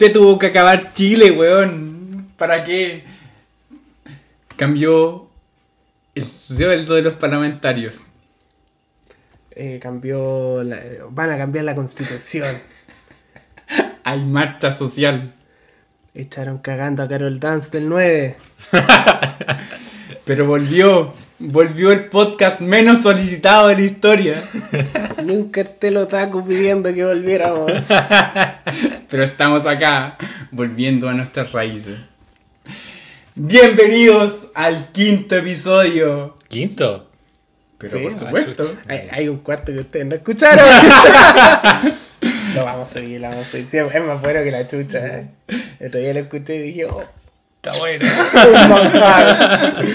[0.00, 2.28] Se tuvo que acabar Chile, weón.
[2.38, 3.04] ¿Para qué?
[4.56, 5.28] Cambió
[6.14, 7.92] el sueldo de los parlamentarios.
[9.50, 12.56] Eh, cambió la- van a cambiar la constitución.
[14.04, 15.34] Hay marcha social.
[16.14, 18.36] Echaron cagando a Carol Dance del 9.
[20.24, 21.12] Pero volvió.
[21.38, 24.44] Volvió el podcast menos solicitado de la historia.
[25.26, 27.70] Ni un cartel otaku pidiendo que volviéramos.
[29.10, 30.16] Pero estamos acá,
[30.52, 31.98] volviendo a nuestras raíces.
[33.34, 36.36] Bienvenidos al quinto episodio.
[36.46, 37.10] ¿Quinto?
[37.78, 38.76] Pero Sí, por ah, supuesto.
[38.86, 40.64] Hay, hay un cuarto que ustedes no escucharon.
[42.54, 43.66] lo vamos a subir, lo vamos a subir.
[43.68, 45.18] Sí, es más bueno que la chucha.
[45.18, 45.26] eh.
[45.80, 47.04] El otro día lo escuché y dije, oh,
[47.62, 48.06] Está bueno.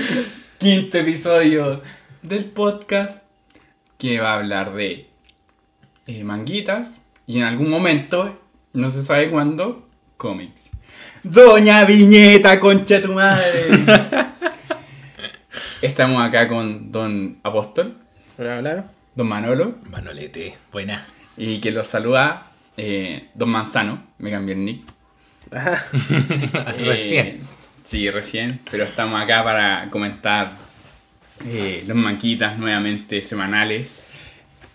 [0.58, 1.82] Quinto episodio
[2.22, 3.24] del podcast
[3.98, 5.08] que va a hablar de
[6.06, 6.90] eh, manguitas
[7.26, 8.38] y en algún momento,
[8.76, 10.70] no se sabe cuándo, cómics.
[11.24, 13.70] Doña Viñeta, concha tu madre.
[15.82, 17.96] Estamos acá con Don Apóstol,
[18.38, 18.86] Hola, hola.
[19.16, 19.76] Don Manolo.
[19.90, 21.08] Manolete, buena.
[21.38, 24.84] Y que los saluda eh, Don Manzano, me cambié el nick.
[25.52, 25.86] Ajá.
[26.78, 27.40] Eh, Recién.
[27.86, 30.56] sí, recién, pero estamos acá para comentar
[31.46, 33.90] eh, los manquitas nuevamente semanales.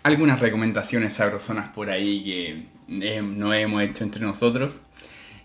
[0.03, 4.73] Algunas recomendaciones sabrosonas por ahí que eh, no hemos hecho entre nosotros.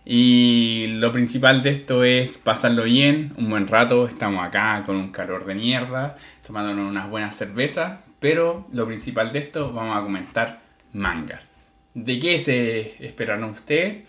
[0.03, 4.07] Y lo principal de esto es pasarlo bien, un buen rato.
[4.07, 7.99] Estamos acá con un calor de mierda, tomándonos unas buenas cervezas.
[8.19, 10.61] Pero lo principal de esto, vamos a comentar
[10.93, 11.52] mangas.
[11.93, 14.03] ¿De qué se esperaron ustedes?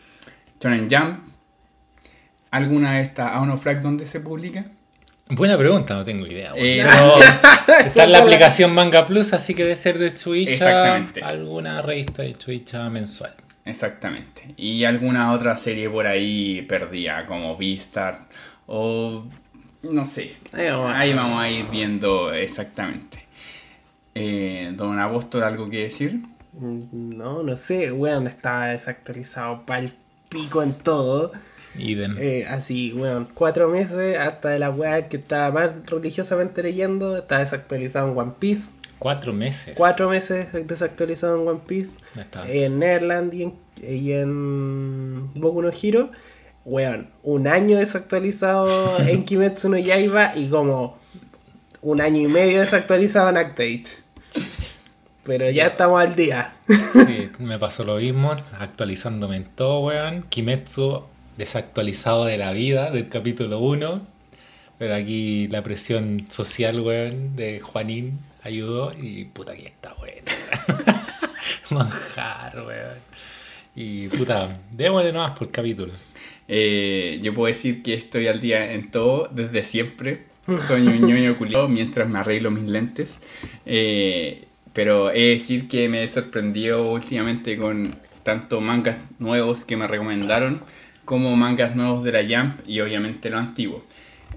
[0.60, 1.20] Shonen Jump.
[2.50, 4.66] ¿Alguna de estas Aon of Flag donde se publica?
[5.28, 6.52] Buena pregunta, no tengo idea.
[6.54, 7.18] Eh, Pero
[7.86, 10.52] está en la aplicación Manga Plus, así que debe ser de Chuicha.
[10.52, 11.22] Exactamente.
[11.22, 13.34] Alguna revista de Chuicha mensual.
[13.64, 14.54] Exactamente.
[14.56, 18.20] Y alguna otra serie por ahí perdida, como Beastar
[18.68, 19.24] o
[19.82, 20.36] no sé.
[20.52, 23.26] Ahí vamos a- Ahí vamos a ir viendo exactamente.
[24.14, 26.20] Eh, Don Apóstol, ¿algo que decir?
[26.52, 29.92] Mm, No, no sé, weón, está desactualizado pa'l
[30.28, 31.32] pico en todo.
[31.78, 37.38] Eh, así, weón, cuatro meses hasta de la weá que estaba más religiosamente leyendo, está
[37.38, 38.70] desactualizado en One Piece.
[38.98, 39.74] Cuatro meses.
[39.76, 41.96] Cuatro meses desactualizado en One Piece.
[42.18, 42.48] Está.
[42.50, 46.10] En Neverland y en, y en Boku no Hero.
[46.64, 50.98] Weón, un año desactualizado en Kimetsu no Yaiba y como
[51.82, 53.84] un año y medio desactualizado en Actage.
[55.22, 56.54] Pero ya estamos al día.
[56.68, 60.22] Sí, me pasó lo mismo, actualizándome en todo, weón.
[60.28, 61.04] Kimetsu
[61.36, 64.06] desactualizado de la vida, del capítulo 1.
[64.78, 70.30] Pero aquí la presión social, weón, de Juanín ayudó y puta que está bueno.
[71.70, 72.98] Manjar, weón.
[73.74, 75.92] Y puta, démosle nomás por capítulo.
[76.48, 80.24] Eh, yo puedo decir que estoy al día en todo desde siempre.
[80.68, 83.10] Soy un ñoño culiado mientras me arreglo mis lentes.
[83.64, 89.76] Eh, pero he de decir que me he sorprendido últimamente con tanto mangas nuevos que
[89.76, 90.60] me recomendaron
[91.06, 93.82] como mangas nuevos de la Jump y obviamente lo antiguo.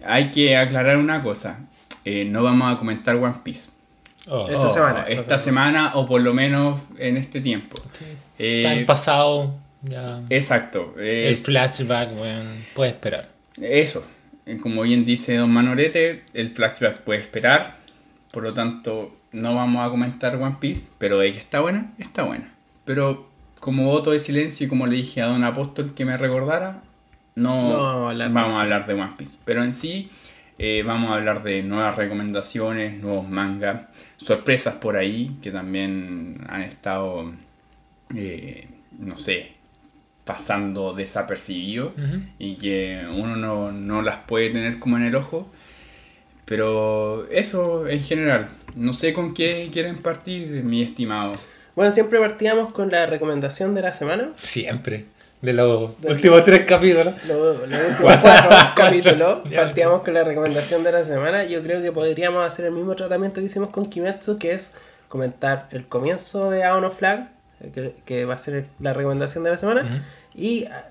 [0.06, 1.59] Hay que aclarar una cosa.
[2.06, 3.68] eh, no vamos a comentar One Piece.
[4.28, 7.75] Oh, Esta Oh, semana, esta Esta semana o por lo menos en este tiempo.
[8.38, 10.22] Eh, está en pasado, ya.
[10.30, 10.96] exacto.
[10.97, 13.30] eh, El flashback, weón, puede esperar.
[13.59, 14.06] Eso,
[14.46, 17.75] eh, como bien dice Don Manorete, el flashback puede esperar,
[18.31, 22.24] por lo tanto no vamos a comentar One Piece, pero de que está buena, está
[22.24, 22.53] buena.
[22.86, 23.28] Pero
[23.59, 26.81] como voto de silencio y como le dije a Don Apóstol que me recordara,
[27.36, 29.38] no, No vamos a hablar de One Piece.
[29.46, 30.09] Pero en sí
[30.58, 33.84] eh, vamos a hablar de nuevas recomendaciones, nuevos mangas,
[34.18, 37.31] sorpresas por ahí que también han estado,
[38.16, 38.68] eh,
[38.98, 39.52] no sé,
[40.25, 42.22] pasando desapercibidos Ujú.
[42.38, 45.50] y que uno no, no las puede tener como en el ojo.
[46.46, 48.50] Pero eso en general.
[48.75, 51.36] No sé con qué quieren partir, mi estimado.
[51.79, 54.31] Bueno, siempre partíamos con la recomendación de la semana.
[54.41, 55.06] Siempre.
[55.42, 57.13] De los últimos tres capítulos.
[57.25, 61.45] Los, los últimos cuatro capítulos partíamos con la recomendación de la semana.
[61.45, 64.74] Yo creo que podríamos hacer el mismo tratamiento que hicimos con Kimetsu, que es
[65.07, 67.30] comentar el comienzo de Aon of Flag,
[67.74, 70.04] que, que va a ser la recomendación de la semana,
[70.36, 70.83] y ah,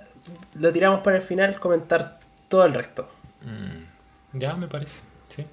[0.54, 2.18] lo tiramos para el final, comentar
[2.48, 3.10] todo el resto.
[3.42, 5.02] Mm, Ya, me parece.
[5.28, 5.44] Sí.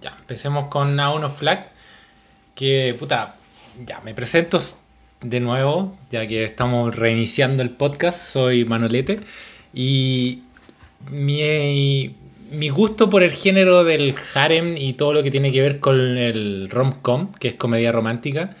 [0.00, 1.70] Ya, empecemos con A uno Flag.
[2.54, 3.34] Que, puta,
[3.86, 4.60] ya, me presento
[5.22, 8.20] de nuevo, ya que estamos reiniciando el podcast.
[8.32, 9.20] Soy Manolete.
[9.74, 10.40] Y
[11.10, 12.14] mi,
[12.52, 15.98] mi gusto por el género del harem y todo lo que tiene que ver con
[15.98, 18.56] el rom-com, que es comedia romántica,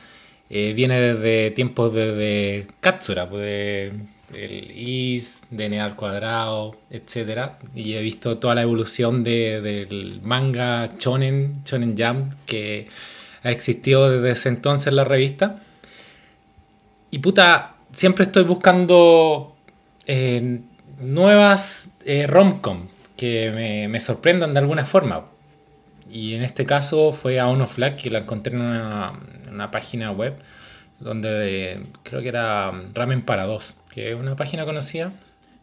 [0.50, 3.92] eh, viene desde tiempos de, de Katsura, pues, de
[4.34, 7.52] el is, dn al cuadrado, etc.
[7.74, 12.88] Y he visto toda la evolución de- del manga Shonen, Shonen Jump, que
[13.48, 15.60] ha existido desde ese entonces en la revista.
[17.10, 19.56] Y puta, siempre estoy buscando
[20.06, 20.60] eh,
[21.00, 25.24] nuevas eh, romcom que me, me sorprendan de alguna forma.
[26.10, 29.12] Y en este caso fue a Uno Flag que la encontré en una,
[29.46, 30.34] en una página web
[31.00, 35.12] donde eh, creo que era Ramen para dos, que es una página conocida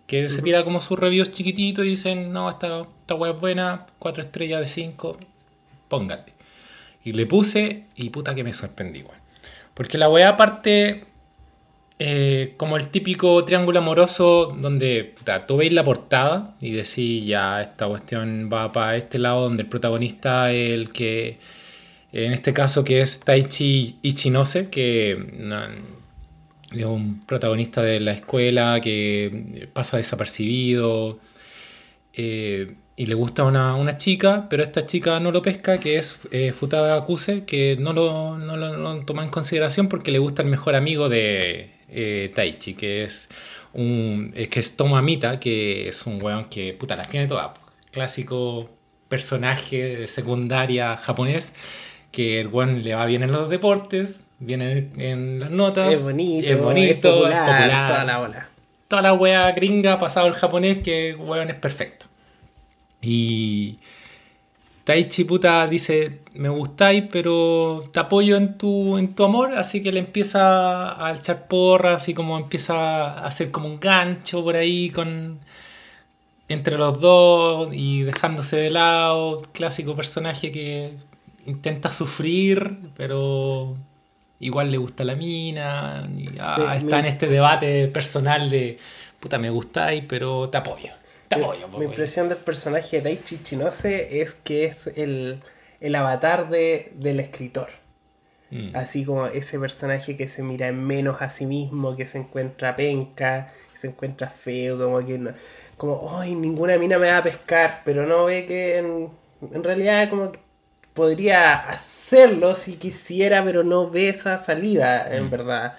[0.08, 3.88] que se tira como sus reviews chiquititos y dicen, no, esta, esta web es buena,
[4.00, 5.18] 4 estrellas de 5,
[5.88, 6.35] póngate.
[7.06, 9.04] Y le puse y puta que me sorprendí.
[9.74, 11.06] Porque la weá parte
[12.00, 17.62] eh, como el típico triángulo amoroso donde puta, tú veis la portada y decís ya
[17.62, 21.38] esta cuestión va para este lado donde el protagonista es el que
[22.12, 25.69] en este caso que es Taichi Ichinose que na-
[26.72, 31.19] es un protagonista de la escuela que pasa desapercibido
[32.13, 36.18] eh, y le gusta una, una chica, pero esta chica no lo pesca, que es
[36.31, 40.19] eh, Futada Akuse, que no lo, no lo- no lo toma en consideración porque le
[40.19, 43.27] gusta el mejor amigo de eh, Taichi, que es
[43.74, 47.51] un eh, que es Tomamita, que es un weón que puta las tiene todas.
[47.92, 48.69] Clásico
[49.09, 51.53] personaje de secundaria japonés,
[52.12, 56.01] que el weón le va bien en los deportes, bien en, en las notas, Es
[56.01, 58.50] bonito, es bonito, es popular, es popular toda la ola.
[58.88, 62.06] toda la wea gringa pasado el japonés que weón es perfecto.
[63.07, 63.80] Y
[64.84, 69.92] Taichi puta dice, me gustáis, pero te apoyo en tu, en tu amor, así que
[69.92, 72.75] le empieza a echar porras, así como empieza
[73.13, 75.40] a hacer como un gancho por ahí con
[76.48, 80.94] entre los dos y dejándose de lado, clásico personaje que
[81.48, 83.75] intenta sufrir, pero
[84.40, 88.78] igual le gusta la mina, y, ah, Me- está me- en este debate personal de,
[89.19, 90.92] puta, me gustáis, pero te apoyo,
[91.36, 91.68] te apoyo.
[91.70, 95.44] po, Mi impresión del personaje de Taichi Chinose es que es el,
[95.80, 97.70] el avatar de, del escritor.
[98.52, 98.76] Mm.
[98.76, 102.76] Así como ese personaje que se mira en menos a sí mismo, que se encuentra
[102.76, 105.32] penca, que se encuentra feo, como que no,
[105.78, 109.10] como, ay, ninguna mina me va a pescar, pero no ve que en,
[109.54, 110.40] en realidad como que
[110.94, 115.30] podría hacerlo si quisiera, pero no ve esa salida, en Mm.
[115.30, 115.78] verdad.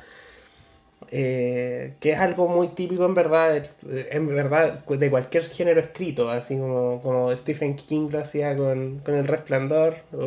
[1.11, 6.29] Eh, que es algo muy típico en verdad, de- en verdad de cualquier género escrito,
[6.31, 9.97] así como, como Stephen King lo hacía con, con El Resplandor.
[10.12, 10.26] o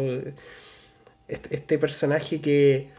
[1.27, 2.89] este, este personaje que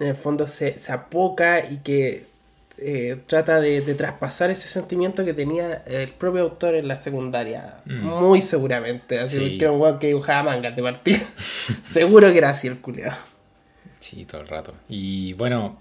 [0.00, 2.24] en el fondo se, se apoca y que
[2.78, 7.76] eh, trata de, de traspasar ese sentimiento que tenía el propio autor en la secundaria.
[7.84, 8.04] Mm.
[8.04, 9.20] Muy seguramente.
[9.20, 9.58] Así Sí.
[9.58, 11.20] que era un weón que dibujaba mangas de partida.
[11.84, 13.16] Seguro que era así el culiado.
[14.00, 14.74] Sí, todo el rato.
[14.88, 15.78] Y bueno,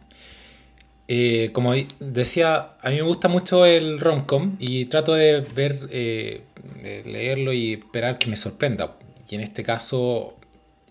[1.07, 6.43] eh, como decía, a mí me gusta mucho el romcom y trato de ver, eh,
[6.81, 8.95] de leerlo y esperar que me sorprenda.
[9.29, 10.35] Y en este caso,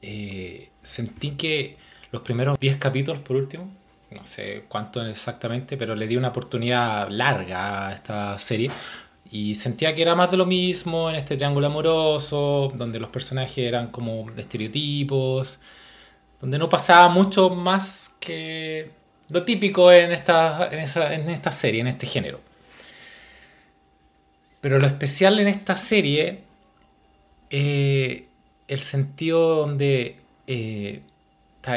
[0.03, 1.76] eh, sentí que
[2.11, 3.70] los primeros 10 capítulos, por último,
[4.11, 8.70] no sé cuánto exactamente, pero le di una oportunidad larga a esta serie.
[9.31, 13.59] Y sentía que era más de lo mismo en este triángulo amoroso, donde los personajes
[13.59, 15.59] eran como estereotipos,
[16.41, 18.91] donde no pasaba mucho más que
[19.32, 22.40] lo típico en esta, en esa- en esta serie, en este género.
[24.61, 26.40] Pero lo especial en esta serie,
[27.50, 28.26] eh,
[28.68, 30.16] el sentido donde...
[30.47, 31.00] eh,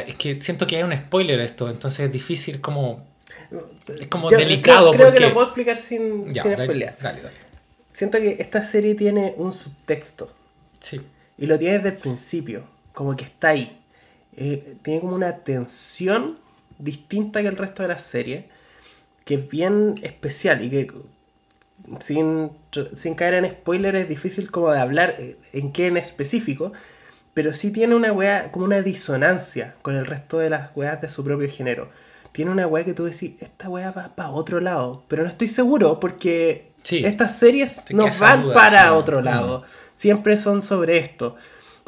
[0.06, 3.04] es que siento que hay un spoiler a esto, entonces es difícil como...
[4.00, 6.96] Es como Yo delicado Creo, creo que lo puedo explicar sin, Ya, sin spoilear.
[7.00, 7.36] dale, dale.
[7.92, 10.32] Siento que esta serie tiene un subtexto.
[10.80, 11.00] Sí.
[11.38, 12.64] Y lo tiene desde el principio.
[12.92, 13.78] Como que está ahí.
[14.36, 16.38] Eh, tiene como una tensión
[16.78, 18.48] distinta que el resto de la serie.
[19.24, 20.62] Que es bien especial.
[20.64, 20.90] Y que
[22.00, 22.50] sin,
[22.96, 26.72] sin caer en spoiler es difícil como de hablar eh, en qué en específico.
[27.34, 31.08] Pero sí tiene una weá, como una disonancia con el resto de las weas de
[31.08, 31.90] su propio género.
[32.32, 35.02] Tiene una weá que tú decís, esta weá va para otro lado.
[35.08, 37.02] Pero no estoy seguro porque Sí.
[37.04, 39.24] estas series Te queda no esa van para otro Mm.
[39.24, 39.64] lado.
[39.96, 41.36] Siempre son sobre esto.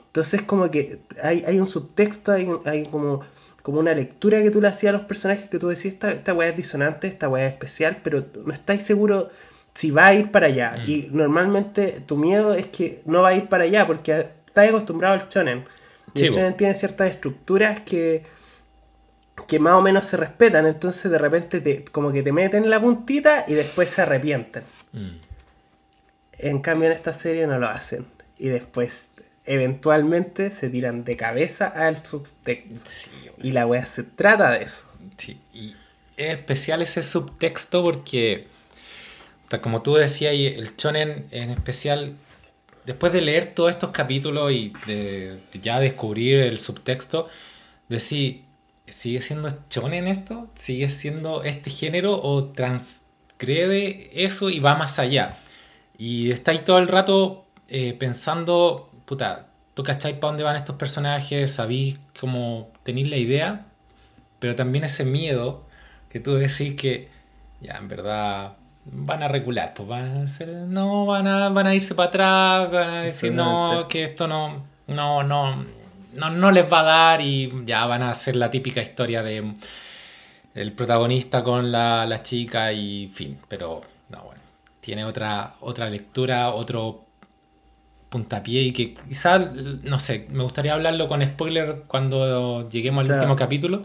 [0.06, 3.20] Entonces como que hay, hay un subtexto, hay, hay como,
[3.68, 6.32] como una lectura que tú le hacías a los personajes que tú decís, esta, esta
[6.32, 9.28] weá es disonante, esta weá es especial, pero no estáis seguro
[9.74, 10.78] si va a ir para allá.
[10.78, 10.90] Mm.
[10.90, 15.20] Y normalmente tu miedo es que no va a ir para allá porque estás acostumbrado
[15.20, 15.66] al shonen.
[16.14, 18.22] Y Sí, el shonen tiene ciertas estructuras que,
[19.46, 22.80] que más o menos se respetan, entonces de repente te, como que te meten la
[22.80, 24.62] puntita y después se arrepienten.
[24.94, 25.16] Mm.
[26.38, 28.06] En cambio en esta serie no lo hacen.
[28.38, 29.07] Y después
[29.48, 32.80] eventualmente se tiran de cabeza al subtexto.
[32.84, 33.10] Sí,
[33.42, 34.84] Y la wea se trata de eso.
[35.16, 35.74] Sí, y
[36.16, 38.46] es especial ese subtexto porque,
[39.62, 42.16] como tú decías, el shonen en especial,
[42.84, 47.28] después de leer todos estos capítulos y de, de ya descubrir el subtexto,
[47.88, 48.44] decir,
[48.86, 50.48] ¿sigue siendo shonen esto?
[50.60, 55.36] ¿Sigue siendo este género o transgrede eso y va más allá?
[55.96, 61.54] Y estáis todo el rato eh, pensando, puta, tú cacháis para dónde van estos personajes,
[61.54, 63.64] sabéis cómo tenéis la idea,
[64.38, 65.64] pero también ese miedo
[66.10, 67.08] que tú decís que
[67.62, 68.52] ya en verdad
[68.84, 72.70] van a recular, pues van a ser, no, van a, van a irse para atrás,
[72.70, 75.64] van a decir no, que esto no, no, no,
[76.12, 79.54] no, no les va a dar y ya van a hacer la típica historia de
[80.54, 84.42] el protagonista con la, la chica y fin, pero no, bueno,
[84.82, 87.07] tiene otra, otra lectura, otro
[88.10, 93.20] puntapié y que quizás, no sé, me gustaría hablarlo con spoiler cuando lleguemos al Claro.
[93.22, 93.84] último capítulo,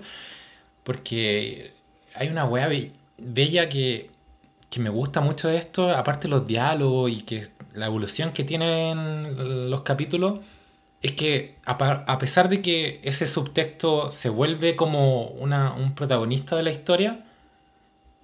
[0.84, 1.74] porque
[2.15, 4.10] hay una be- bella que,
[4.70, 9.70] que me gusta mucho de esto, aparte los diálogos y que la evolución que tienen
[9.70, 10.39] los capítulos,
[11.01, 16.63] es que a pesar de que ese subtexto se vuelve como una- un protagonista de
[16.63, 17.25] la historia,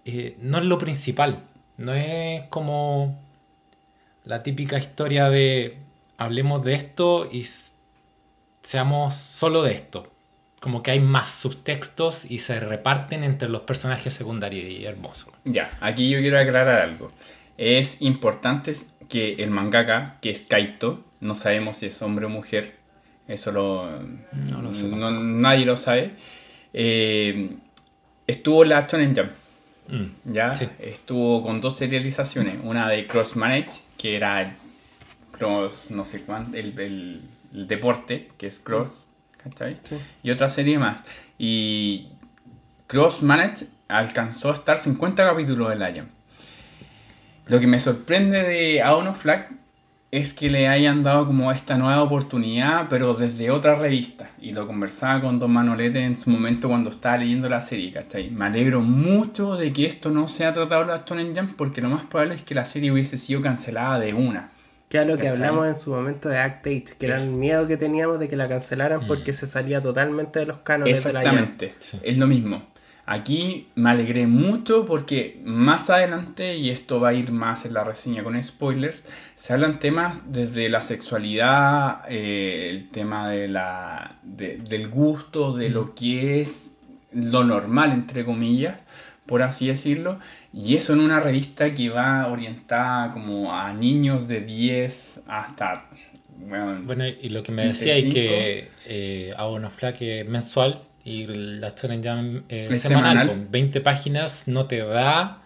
[0.06, 1.44] eh, no es lo principal,
[1.78, 3.20] no es como
[4.26, 5.78] la típica historia de
[6.20, 7.46] hablemos de esto y
[8.62, 10.12] seamos solo de esto.
[10.60, 15.32] Como que hay más subtextos y se reparten entre los personajes secundarios y hermoso.
[15.46, 17.12] Ya, aquí yo quiero aclarar algo.
[17.58, 18.76] Es importante
[19.08, 22.76] que el mangaka, que es Kaito, no sabemos si es hombre o mujer,
[23.28, 23.90] eso lo,
[24.50, 26.12] No lo sé no- nadie lo sabe,
[26.74, 27.52] eh,
[28.28, 29.32] estuvo en la Shonen Jump,
[29.92, 30.54] Mm, ¿ya?
[30.54, 30.68] Sí.
[30.78, 34.56] Estuvo con dos serializaciones, una de Cross Manage, que era
[35.40, 37.22] Cross, no sé cuánto, el, el-
[37.54, 38.90] el deporte, que es Cross,
[39.44, 39.78] ¿cachai?
[39.84, 39.98] Sí.
[40.22, 41.04] y otra serie más.
[41.40, 42.10] Y
[42.86, 46.06] Cross Manage alcanzó a estar 50 capítulos del año.
[47.48, 49.50] Lo que me sorprende de Aon of Flag
[50.12, 54.30] es que le hayan dado como esta nueva oportunidad, pero desde otra revista.
[54.42, 58.30] Y lo conversaba con Don Manolete en su momento cuando estaba leyendo la serie, ¿cachai?
[58.32, 61.90] Me alegro mucho de que esto no sea tratado en la Shonen Jump, porque lo
[61.90, 64.50] más probable es que la serie hubiese sido cancelada de una.
[64.90, 67.68] Que era lo que hablamos en su momento de Act Age, que era el miedo
[67.68, 69.08] que teníamos de que la cancelaran Mm.
[69.08, 71.20] porque se salía totalmente de los cánones de la.
[71.22, 72.00] Exactamente, Sí.
[72.04, 72.64] es lo mismo.
[73.06, 77.84] Aquí me alegré mucho porque más adelante, y esto va a ir más en la
[77.84, 79.04] reseña con spoilers,
[79.36, 85.70] se hablan temas desde la sexualidad, eh, el tema de la, de- del gusto, de
[85.70, 86.70] lo que es
[87.12, 88.80] lo normal, entre comillas,
[89.30, 90.20] por así decirlo,
[90.54, 95.86] y eso en una revista que va orientada como a niños de 10 hasta...
[96.38, 98.14] Bueno, Bueno, y lo que me decía es 35.
[98.14, 103.28] que eh, hago una flaque mensual y la Shonen Jump eh, semanal, semanal.
[103.28, 105.42] con 20 páginas no te da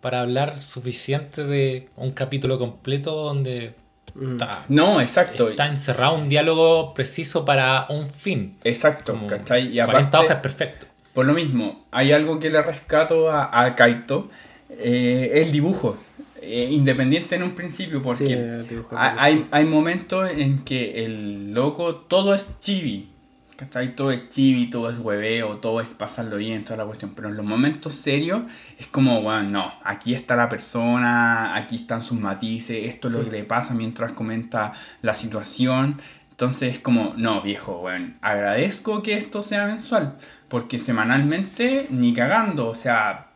[0.00, 3.74] para hablar suficiente de un capítulo completo donde
[4.14, 4.32] Mm.
[4.32, 5.48] está, no, exacto.
[5.48, 8.58] está encerrado un diálogo preciso para un fin.
[8.62, 9.68] Exacto, Como ¿cachai?
[9.68, 10.86] Y 40 aparte, hojas es perfecto.
[11.12, 14.30] Por lo mismo, hay algo que le rescato a, a Kaito,
[14.70, 15.96] eh, el dibujo.
[16.44, 21.04] Eh, independiente en un principio, porque Sí, el dibujo hay, hay, hay momentos en que
[21.04, 23.10] el loco, todo es chibi.
[23.56, 23.94] ¿Cachai?
[23.94, 27.12] Todo es chibi, todo es hueveo, todo es pasarlo bien, toda la cuestión.
[27.14, 28.42] Pero en los momentos serios
[28.76, 33.24] es como, bueno, no, aquí está la persona, aquí están sus matices, esto es lo
[33.24, 36.00] que le pasa mientras comenta la situación.
[36.30, 40.16] Entonces es como, no, viejo, bueno, agradezco que esto sea mensual,
[40.52, 43.28] porque semanalmente ni cagando, o sea,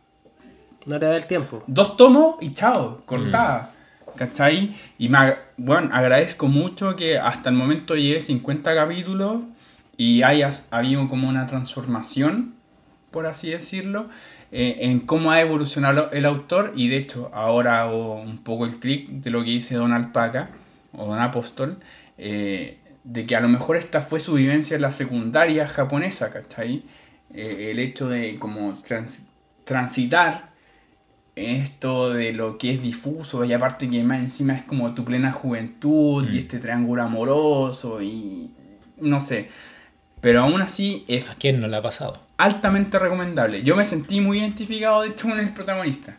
[0.85, 1.63] No le da el tiempo.
[1.65, 3.71] dos tomos y chao, cortada.
[4.15, 4.75] ¿Cachai?
[4.99, 9.41] Y me, bueno, agradezco mucho que hasta el momento llegué 50 capítulos
[9.97, 12.53] y haya habido como una transformación,
[13.09, 14.09] por así decirlo,
[14.51, 16.73] eh, en cómo ha evolucionado el autor.
[16.75, 20.49] Y de hecho, ahora hago un poco el clic de lo que dice Don Alpaca
[20.93, 21.77] o Don Apóstol,
[22.19, 26.83] eh, de que a lo mejor esta fue su vivencia en la secundaria japonesa, ¿cachai?
[27.33, 29.19] Eh, el hecho de como trans-
[29.65, 30.49] transitar
[31.35, 35.31] esto de lo que es difuso y aparte que más encima es como tu plena
[35.31, 36.39] juventud y Mm.
[36.39, 38.49] este triángulo amoroso y
[38.99, 39.49] no sé.
[40.19, 42.19] Pero aún así es ¿A quién no le ha pasado?
[42.37, 43.61] altamente recomendable.
[43.63, 46.17] Yo me sentí muy identificado de hecho con el protagonista.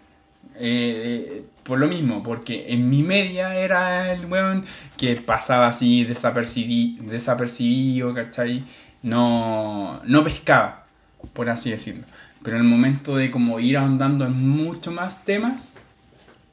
[0.60, 4.64] Eh, eh, por lo mismo, porque en mi media era el weón
[4.96, 8.64] que pasaba así desapercibi- desapercibido, ¿cachai?
[9.02, 10.86] No, no pescaba,
[11.32, 12.04] por así decirlo.
[12.42, 15.62] Pero en el momento de como ir ahondando en mucho más temas,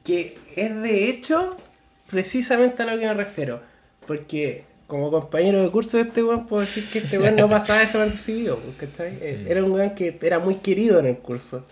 [0.04, 1.56] Que es de hecho
[2.10, 3.60] precisamente a lo que me refiero.
[4.06, 7.80] Porque como compañero de curso de este weón puedo decir que este weón no pasaba
[7.80, 9.18] desapercibido, ¿cachai?
[9.20, 9.50] Eh, Mm.
[9.50, 11.66] Era un weón que era muy querido en el curso.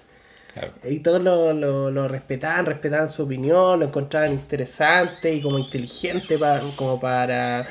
[0.53, 0.73] Claro.
[0.89, 6.39] Y todos lo, lo, lo respetaban, respetaban su opinión, lo encontraban interesante y como inteligente
[6.39, 7.67] pa- como para,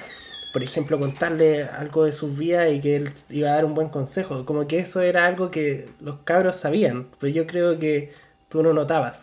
[0.54, 3.90] por ejemplo, contarle algo de sus vidas y que él iba a dar un buen
[3.90, 4.46] consejo.
[4.46, 8.14] Como que eso era algo que los cabros sabían, pero yo creo que
[8.50, 9.20] tú no notabas.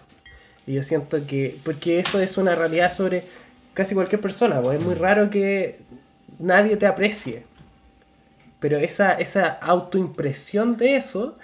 [0.67, 3.25] Y yo siento que, porque eso es una realidad sobre
[3.75, 5.79] casi cualquier persona, pues es muy raro que
[6.41, 7.45] nadie te aprecie.
[8.59, 11.39] Pero esa, esa autoimpresión de eso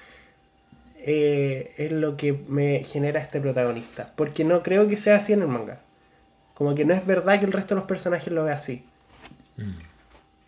[0.97, 4.13] eh, es lo que me genera este protagonista.
[4.17, 5.79] Porque no creo que sea así en el manga.
[6.55, 8.85] Como que no es verdad que el resto de los personajes lo vea así.
[9.57, 9.71] Mm.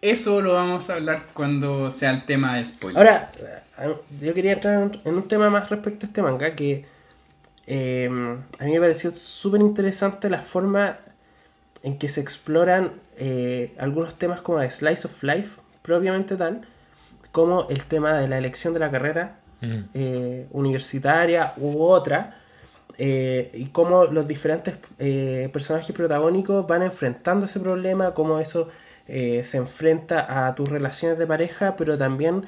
[0.01, 2.99] Eso lo vamos a hablar cuando sea el tema de spoiler.
[2.99, 3.33] Ahora,
[3.81, 4.75] eh, yo quería entrar
[5.05, 6.85] en un- tema más respecto a este manga que
[7.67, 8.09] eh,
[8.59, 10.99] a mí me pareció súper interesante la forma
[11.83, 15.51] en que se exploran eh, algunos temas como de Slice of Life,
[15.83, 16.63] propiamente tal,
[17.33, 19.81] como el tema de la elección de la carrera Mm.
[19.93, 22.37] eh, universitaria u otra,
[22.97, 28.69] eh, y cómo los diferentes eh, personajes protagónicos van enfrentando ese problema, cómo eso
[29.09, 32.47] eh, se enfrenta a tus relaciones de pareja, pero también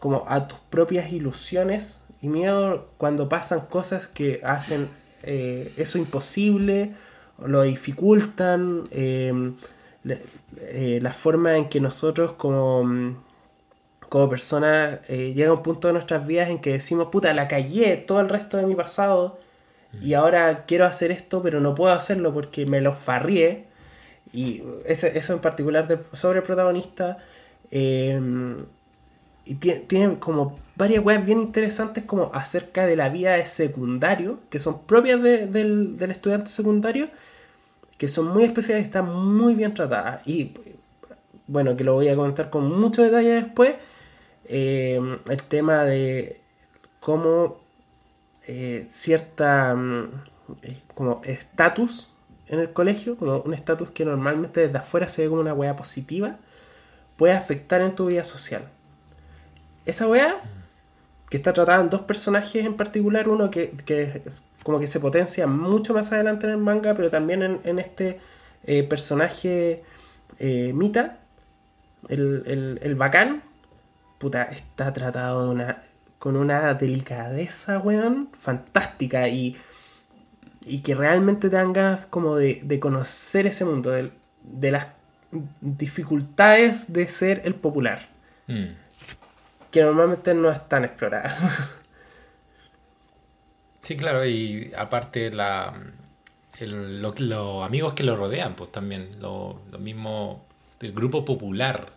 [0.00, 4.90] como a tus propias ilusiones y miedo cuando pasan cosas que hacen
[5.22, 6.92] eh, eso imposible,
[7.44, 9.52] lo dificultan, eh,
[10.04, 10.22] le-
[10.60, 13.16] eh, la forma en que nosotros como mm,
[14.08, 18.20] como personas llega un punto de nuestras vidas en que decimos, puta, la callé todo
[18.20, 19.38] el resto de mi pasado
[20.00, 23.66] y ahora quiero hacer esto, pero no puedo hacerlo porque me lo farrié.
[24.32, 27.18] Y eso, eso en particular de- sobre el protagonista.
[27.70, 28.20] eh,
[29.44, 34.60] y tiene, como varias weas bien interesantes como acerca de la vida de secundario, que
[34.60, 37.08] son propias de- del, del estudiante secundario,
[37.98, 40.22] que son muy especiales y están muy bien tratadas.
[40.26, 40.54] Y
[41.46, 43.74] bueno, que lo voy a comentar con mucho detalle después,
[44.46, 46.40] eh, el tema de
[47.00, 47.60] cómo
[48.46, 50.10] eh, cierta mm,
[50.94, 52.08] como estatus
[52.48, 55.76] en el colegio, como un estatus que normalmente desde afuera se ve como una wea
[55.76, 56.36] positiva,
[57.16, 58.64] puede afectar en tu vida social.
[59.86, 60.40] Esa wea,
[61.30, 64.22] que está tratada en dos personajes en particular, uno que, que
[64.62, 68.20] como que se potencia mucho más adelante en el manga, pero también en, este
[68.64, 69.82] eh, personaje
[70.38, 71.18] eh, Mita,
[72.08, 73.42] el, el, el bacán,
[74.18, 75.82] puta, está tratado una,
[76.18, 79.56] con una delicadeza, weón, fantástica y,
[80.66, 84.10] y que realmente te dan ganas como de, de conocer ese mundo, de,
[84.42, 84.88] de las
[85.60, 88.08] dificultades de ser el popular,
[88.48, 88.66] Mm.
[89.70, 91.38] que normalmente no están exploradas.
[93.82, 95.74] Sí, claro, y aparte la,
[96.60, 100.44] el- lo- los amigos que lo rodean, pues también, lo, lo mismo,
[100.80, 101.90] el grupo popular,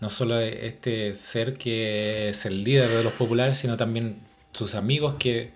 [0.00, 4.20] no solo este ser que es el líder de los populares, sino también
[4.52, 5.52] sus amigos que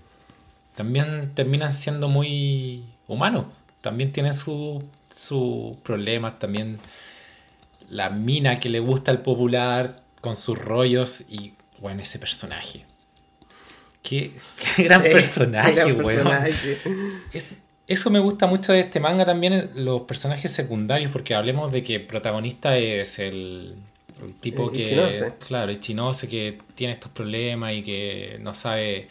[0.81, 3.45] también terminan siendo muy humanos,
[3.81, 4.83] también tienen su-
[5.15, 6.79] sus problemas, también
[7.91, 12.85] la mina que le gusta al popular con sus rollos y, bueno, ese personaje.
[14.03, 14.33] Qué,
[14.77, 16.07] qué gran Sí, personaje, gran weón.
[16.07, 16.79] personaje.
[17.33, 17.45] Es-
[17.87, 21.97] eso me gusta mucho de este manga también, los personajes secundarios, porque hablemos de que
[21.97, 23.75] el protagonista es el,
[24.25, 25.33] el tipo Eh, que, Ichinose.
[25.47, 29.09] claro, el chinose que tiene estos problemas y que no sabe,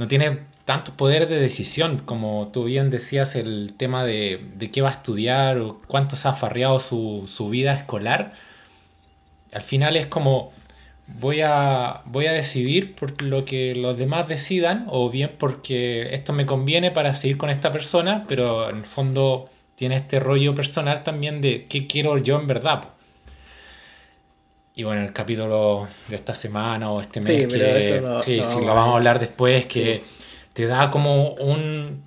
[0.00, 4.80] no tiene tantos poderes de decisión, como tú bien decías, el tema de, de qué
[4.80, 8.32] va a estudiar o cuánto se ha farreado su, su vida escolar.
[9.52, 10.52] Al final es como,
[11.06, 16.32] voy a, voy a decidir por lo que los demás decidan, o bien porque esto
[16.32, 21.04] me conviene para seguir con esta persona, pero en el fondo tiene este rollo personal
[21.04, 22.84] también de qué quiero yo en verdad.
[24.80, 28.36] Y bueno, el capítulo de esta semana o este Sí, mes, pero que lo- sí,
[28.38, 30.02] lo sí, vamos lo vamos a hablar después, que
[30.54, 32.02] te da como un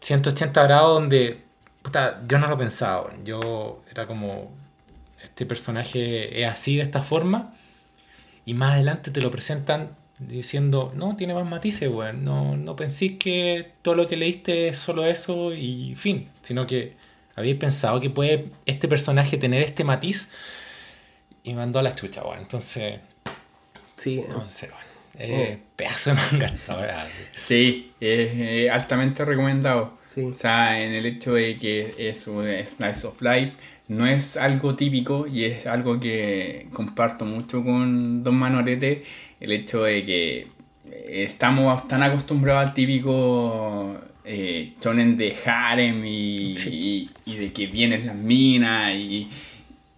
[0.00, 1.44] 180 grados donde,
[1.82, 4.50] puta, yo no lo pensaba, yo era como,
[5.22, 7.54] este personaje es así, de esta forma,
[8.44, 12.24] y más adelante te lo presentan diciendo, no, tiene más matices, weón.
[12.24, 16.28] No, no pensé que todo lo que leíste es solo eso y fin.
[16.42, 16.96] Sino que
[17.34, 20.28] habéis pensado que puede este personaje tener este matiz
[21.46, 22.40] y mandó a la chucha, weón.
[22.40, 23.00] Entonces,
[23.96, 24.48] Sí, no, weón.
[25.18, 27.06] Eh, Pedazo de manga esta weá.
[27.46, 29.94] Sí, es eh, altamente recomendado.
[30.06, 30.20] sí.
[30.22, 33.52] O sea, en el hecho de que es un slice of life,
[33.88, 39.04] no es algo típico y es algo que comparto mucho con Don Manorete,
[39.40, 40.48] el hecho de que
[41.08, 48.06] estamos tan acostumbrados al típico eh, shonen de harem y, y- y de que vienen
[48.06, 49.28] las minas y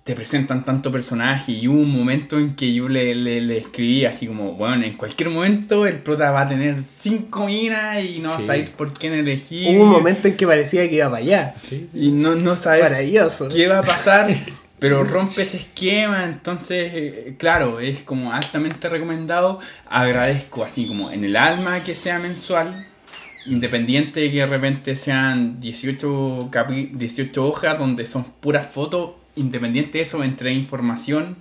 [0.09, 4.07] te presentan tanto personaje y hubo un momento en que yo le, le, le escribí
[4.07, 8.35] así como, bueno, en cualquier momento el prota va a tener cinco minas y no
[8.39, 8.47] Sí.
[8.51, 9.69] a por quién elegir.
[9.77, 11.55] Hubo un momento en que parecía que iba para allá.
[11.61, 13.51] Sí, Y no, no sabes Maravilloso.
[13.51, 14.31] qué va a pasar,
[14.79, 19.61] pero rompe ese esquema, entonces, eh, claro, es como altamente recomendado.
[19.91, 22.87] Agradezco así como en el alma que sea mensual,
[23.47, 29.99] independiente de que de repente sean 18, capi- 18 hojas donde son puras fotos, independiente
[29.99, 31.37] de eso, entre información.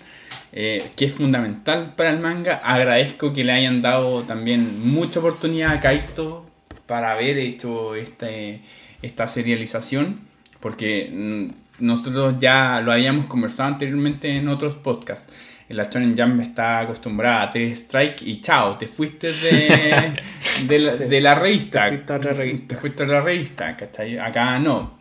[0.53, 2.55] eh, que es fundamental para el manga.
[2.63, 6.45] Agradezco que le hayan dado también mucha oportunidad a Kaito
[6.87, 8.61] para haber hecho este,
[9.01, 10.21] esta serialización,
[10.61, 15.31] porque mm, nosotros ya lo habíamos conversado anteriormente en otros podcasts.
[15.69, 20.13] La Shonen Jump está acostumbrada a tres strike y chao, te fuiste de,
[20.67, 21.03] de, la, Sí.
[21.05, 21.89] de la revista.
[21.89, 22.67] Te fuiste a otra revista.
[22.67, 24.17] Te fuiste a otra revista, ¿cachai?
[24.17, 24.96] Acá no.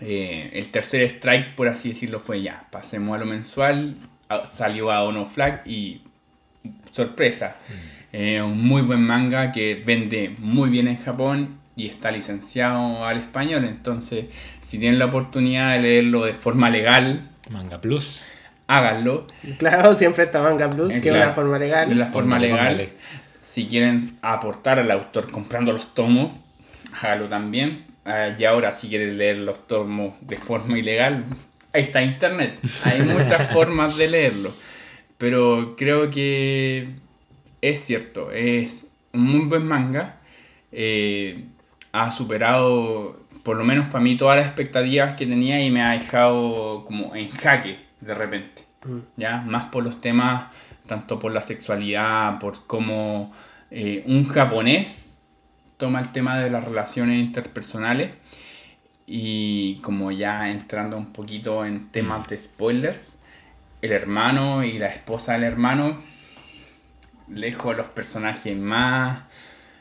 [0.00, 2.64] Eh, el tercer strike, por así decirlo, fue ya.
[2.70, 3.96] Pasemos a lo mensual.
[4.28, 6.02] a- salió a Ono Flag y
[6.92, 7.56] sorpresa.
[8.12, 13.18] Eh, un muy buen manga que vende muy bien en Japón y está licenciado al
[13.18, 13.64] español.
[13.64, 14.26] Entonces,
[14.62, 18.22] si tienen la oportunidad de leerlo de forma legal, Manga Plus.
[18.68, 19.26] háganlo.
[19.58, 21.88] Claro, siempre está Manga Plus, Eh, que es una forma legal.
[21.88, 22.88] De la forma legal.
[23.42, 26.32] Si quieren aportar al autor comprando los tomos,
[27.02, 27.84] hágalo también.
[28.04, 31.26] Ah, y ahora, si quieren leer los tomos de forma ilegal,
[31.72, 32.58] ahí está internet.
[32.84, 34.52] Hay muchas formas de leerlo.
[35.18, 36.94] Pero creo que
[37.60, 40.20] es cierto, es un muy buen manga.
[40.72, 41.44] Eh,
[41.92, 45.92] ha superado, por lo menos para mí, todas las expectativas que tenía y me ha
[45.92, 48.62] dejado como en jaque de repente.
[48.84, 48.98] Mm.
[49.16, 49.42] ¿ya?
[49.42, 50.50] Más por los temas,
[50.86, 53.32] tanto por la sexualidad, por cómo
[53.70, 55.09] eh, un japonés
[55.80, 58.14] toma el tema de las relaciones interpersonales
[59.06, 63.18] y como ya entrando un poquito en temas de spoilers,
[63.82, 66.00] el hermano y la esposa del hermano,
[67.28, 69.22] lejos de los personajes más,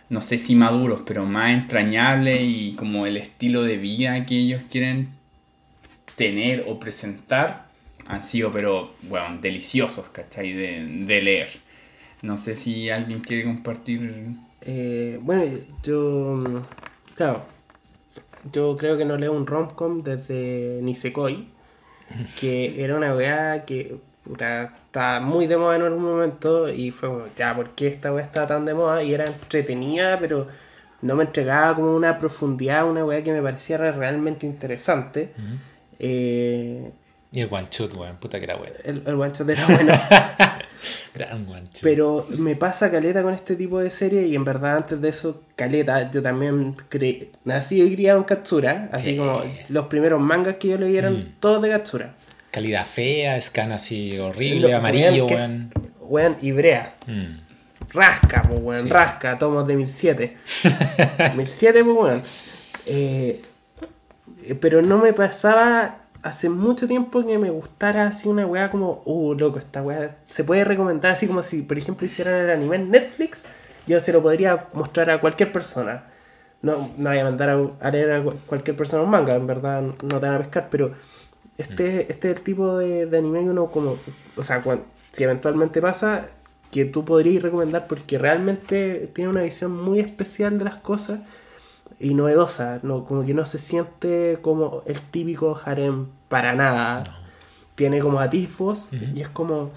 [0.09, 4.63] no sé si maduros, pero más entrañables y como el estilo de vida que ellos
[4.71, 5.09] quieren
[6.15, 7.69] tener o presentar
[8.07, 10.53] han sido, pero, bueno, deliciosos, ¿cachai?
[10.53, 11.49] De, de leer.
[12.23, 14.33] No sé si alguien quiere compartir.
[14.61, 15.43] Eh, bueno,
[15.83, 16.39] yo.
[17.15, 17.43] Claro.
[18.51, 21.47] Yo creo que no leo un romcom desde Nisekoi.
[22.39, 23.97] Que era una weá que.
[24.23, 26.69] Puta, estaba muy de moda en algún momento.
[26.69, 29.01] Y fue como, ya, ¿por qué esta weá está tan de moda?
[29.03, 30.47] Y era entretenida, pero
[31.01, 35.31] no me entregaba como una profundidad, una weá que me pareciera realmente interesante.
[35.97, 36.91] Eh,
[37.31, 38.17] Y el One Shot, weón.
[38.17, 38.75] Puta que era bueno.
[38.83, 39.93] el, el one shot era bueno.
[41.13, 41.45] Gran.
[41.81, 45.43] Pero me pasa caleta con este tipo de serie y en verdad antes de eso,
[45.55, 49.17] caleta, yo también cre- nací y criado en Katsura, así Sí.
[49.17, 51.33] como los primeros mangas que yo leí eran Mm.
[51.39, 52.13] todos de Katsura.
[52.51, 55.71] Calidad fea, scan así horrible, Lo- amarillo, weón, weón.
[56.01, 56.95] Weón, y brea.
[57.07, 57.39] Mm.
[57.93, 58.89] Rasca, pues weón, Sí.
[58.89, 60.37] rasca, tomos de 1007.
[61.35, 62.23] 1007, pues weón.
[62.85, 63.41] Eh,
[64.59, 69.33] pero no me pasaba hace mucho tiempo que me gustara así una weá como, uh,
[69.35, 72.91] loco, esta weá se puede recomendar así como si, por ejemplo, hicieran el anime en
[72.91, 73.45] Netflix,
[73.87, 76.03] yo se lo podría mostrar a cualquier persona.
[76.61, 79.47] No, no voy a mandar a, a leer a cu- cualquier persona un manga, en
[79.47, 80.91] verdad no te van a pescar, pero
[81.57, 83.97] este, este es el tipo de, de anime que uno como,
[84.35, 86.27] o sea, cuan- si eventualmente pasa,
[86.71, 91.21] que tú podrías recomendar porque realmente tiene una visión muy especial de las cosas
[91.99, 97.03] y novedosa, no, como que no se siente como el típico harem para nada.
[97.75, 99.71] Tiene como atisbos y es como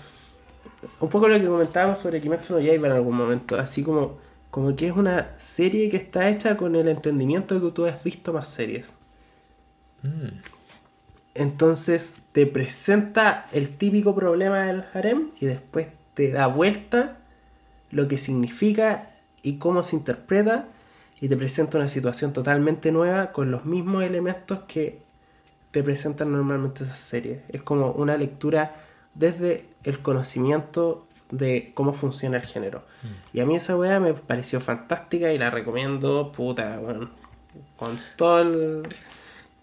[1.01, 4.19] un poco lo que comentábamos sobre Kimetsu no Yaiba en algún momento, así como
[4.51, 8.05] como que es una serie que está hecha con el entendimiento de que tú has
[8.05, 8.95] visto más series.
[10.03, 10.41] Mm.
[11.35, 17.17] Entonces te presenta el típico problema del harem y después te da vuelta
[17.91, 19.11] lo que significa
[19.43, 20.69] y cómo se interpreta
[21.23, 24.99] y te presenta una situación totalmente nueva con los mismos elementos que
[25.71, 27.43] te presentan normalmente esas series.
[27.49, 28.75] Es como una lectura
[29.15, 32.83] desde el conocimiento de cómo funciona el género.
[33.33, 37.11] Y a mí esa weá me pareció fantástica y la recomiendo, puta, weón,
[37.77, 38.83] con todo el-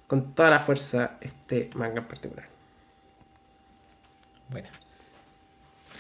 [0.08, 2.46] con toda la fuerza este manga en particular.
[4.50, 4.70] Bueno.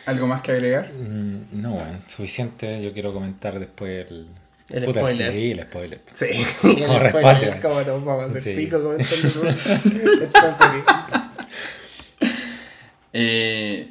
[0.06, 0.92] ¿Algo más que agregar?
[0.94, 2.02] Mm, No, weón.
[2.06, 2.82] Suficiente.
[2.82, 4.28] Yo quiero comentar después el.
[4.70, 5.32] El Puta, spoiler.
[5.34, 6.00] Sí, el spoiler.
[6.12, 6.26] Sí,
[6.62, 7.62] Como el spoiler, respaldo.
[7.62, 8.54] ¿Cómo nos vamos a hacer Sí.
[8.56, 8.96] pico todo?
[8.98, 10.84] esta serie?
[13.14, 13.90] Eh,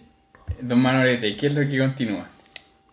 [0.61, 2.29] don Manolete, ¿qué es lo que continúa?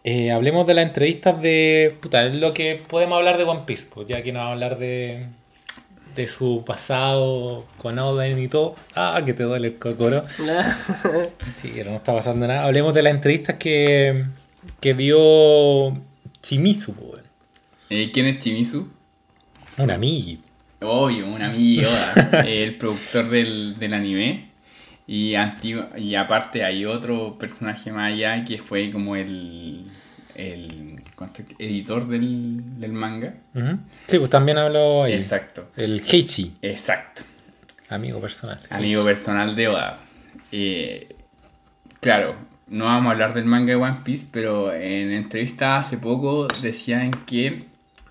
[0.03, 1.95] Eh, hablemos de las entrevistas de.
[2.01, 4.53] Puta, es lo que podemos hablar de One Piece, pues ya que no vamos a
[4.53, 5.27] hablar de.
[6.15, 8.75] de su pasado con Oden y todo.
[8.95, 10.25] Ah, que te duele el cocoro.
[11.55, 12.63] Sí, pero no está pasando nada.
[12.65, 14.25] Hablemos de las entrevistas que,
[14.79, 15.93] que dio
[16.41, 17.24] Chimizu, po, weón.
[17.89, 18.87] Eh, ¿Quién es Chimizu?
[19.77, 20.41] un amigo.
[20.81, 24.49] Obvio, un amigo, Yoda, el productor del, del anime.
[25.07, 29.85] Y, antiguo, y aparte hay otro personaje más allá que fue como el,
[30.33, 30.99] el
[31.59, 33.35] editor del, del manga.
[34.07, 35.13] Sí, pues también habló ahí.
[35.13, 37.21] Exacto, El Heichi, exacto.
[37.89, 38.59] amigo personal.
[38.69, 39.99] Amigo personal de Oda.
[40.51, 41.15] Eh,
[41.99, 42.35] claro,
[42.67, 47.11] no vamos a hablar del manga de One Piece, pero en entrevista hace poco decían
[47.27, 47.65] que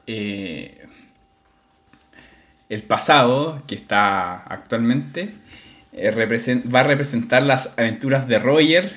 [0.06, 0.86] eh,
[2.68, 5.34] el pasado, que está actualmente,
[5.92, 6.10] eh,
[6.74, 8.96] va a representar las aventuras de Roger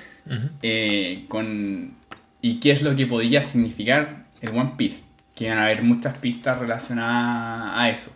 [0.61, 1.95] eh, con,
[2.41, 5.03] y qué es lo que podría significar el One Piece.
[5.35, 8.11] Que van a haber muchas pistas relacionadas a eso.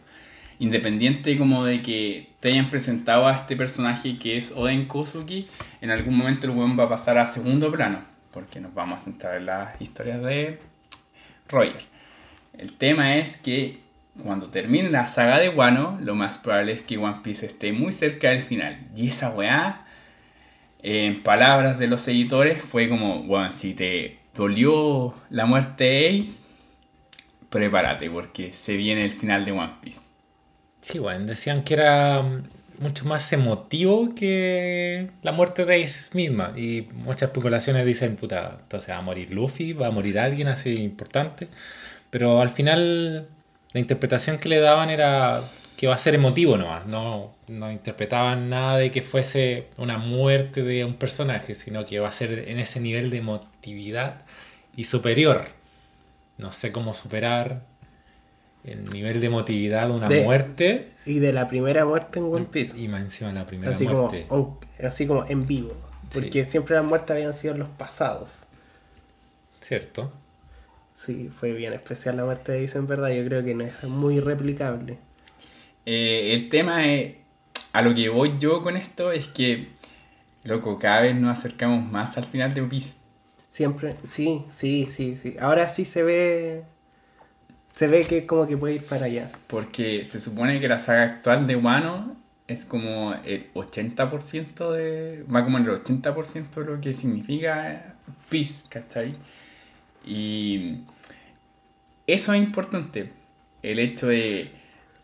[0.58, 5.48] Independiente como de que te hayan presentado a este personaje que es Oden Kosuki,
[5.82, 8.00] en algún momento el weón va a pasar a segundo plano.
[8.32, 10.60] Porque nos vamos a centrar en las historias de
[11.48, 11.91] Roger.
[12.62, 13.80] El tema es que
[14.24, 17.92] cuando termine la saga de Wano, lo más probable es que One Piece esté muy
[17.92, 18.78] cerca del final.
[18.96, 19.86] Y esa weá,
[20.84, 26.34] en palabras de los editores, fue como, weón, si te dolió la muerte de Ace,
[27.50, 30.00] prepárate porque se viene el final de One Piece.
[30.82, 32.44] Sí, bueno, decían que era mm,
[32.80, 36.54] mucho más emotivo que la muerte de Ace misma.
[36.56, 40.76] Y muchas especulaciones dicen, puta, entonces va a morir Luffy, va a morir alguien así
[40.76, 41.48] importante.
[42.12, 43.28] Pero al final
[43.74, 45.44] la interpretación que le daban era
[45.78, 46.86] que va a ser emotivo nomás.
[46.86, 52.10] No, no interpretaban nada de que fuese una muerte de un personaje, sino que va
[52.10, 54.22] a ser en ese nivel de emotividad
[54.76, 55.46] y superior.
[56.38, 57.64] No sé cómo superar
[58.64, 60.92] el nivel de emotividad de una De- muerte.
[61.06, 62.78] Y de la primera muerte en One Piece.
[62.78, 64.28] Y más encima la primera Así muerte.
[64.84, 65.74] así como en vivo.
[66.14, 68.44] Porque siempre las muertes habían sido en los pasados.
[69.62, 70.12] ¿Cierto?
[71.06, 73.10] Sí, fue bien especial la muerte de Ace en verdad.
[73.10, 75.00] Yo creo que no es muy replicable.
[75.86, 77.16] Eh, el tema es,
[77.74, 79.70] a lo que voy yo con esto es que,
[80.44, 82.84] loco, cada vez nos acercamos más al final de One.
[83.50, 85.36] Siempre, sí, sí, sí, sí.
[85.40, 86.64] Ahora sí se ve.
[87.74, 89.32] Se ve que como que puede ir para allá.
[89.48, 92.16] Porque se supone que la saga actual de Wano
[92.48, 95.24] es como el 80% de.
[95.24, 97.96] va como en el 80% de lo que significa
[98.30, 99.16] Peace, ¿cachai?
[100.06, 100.80] Y
[102.08, 103.12] eso es importante.
[103.62, 104.52] El hecho de.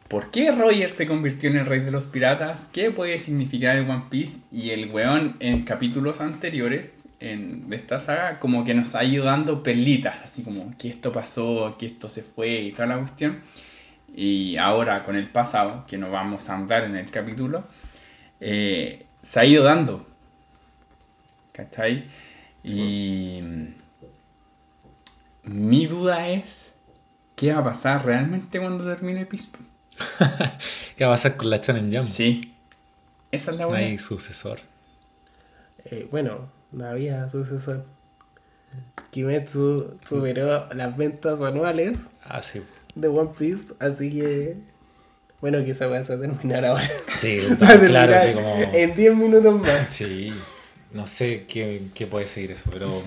[0.07, 2.69] ¿Por qué Roger se convirtió en el rey de los piratas?
[2.71, 4.37] ¿Qué puede significar el One Piece?
[4.51, 9.25] Y el weón en capítulos anteriores en, de esta saga como que nos ha ido
[9.25, 13.41] dando perlitas, así como que esto pasó, que esto se fue y toda la cuestión.
[14.15, 17.65] Y ahora con el pasado, que no vamos a andar en el capítulo,
[18.39, 20.07] eh, se ha ido dando.
[21.51, 22.05] ¿Cachai?
[22.63, 23.41] Y
[25.47, 26.71] mi duda es,
[27.35, 29.59] ¿qué va a pasar realmente cuando termine Pispo?
[30.97, 32.07] ¿Qué va a pasar con la Shonen Jump?
[32.09, 32.53] Sí.
[33.31, 33.85] Esa es la No buena.
[33.87, 34.59] hay sucesor.
[35.85, 37.85] Eh, bueno, no había sucesor.
[39.11, 42.61] Kimetsu superó las ventas anuales Ah, sí.
[42.95, 44.55] de One Piece, así que.
[45.39, 46.89] Bueno, que esa va a terminar ahora.
[47.19, 48.55] Sí, Se claro, así como.
[48.73, 49.87] En 10 minutos más.
[49.91, 50.33] Sí,
[50.91, 53.03] no sé qué, qué puede seguir eso, pero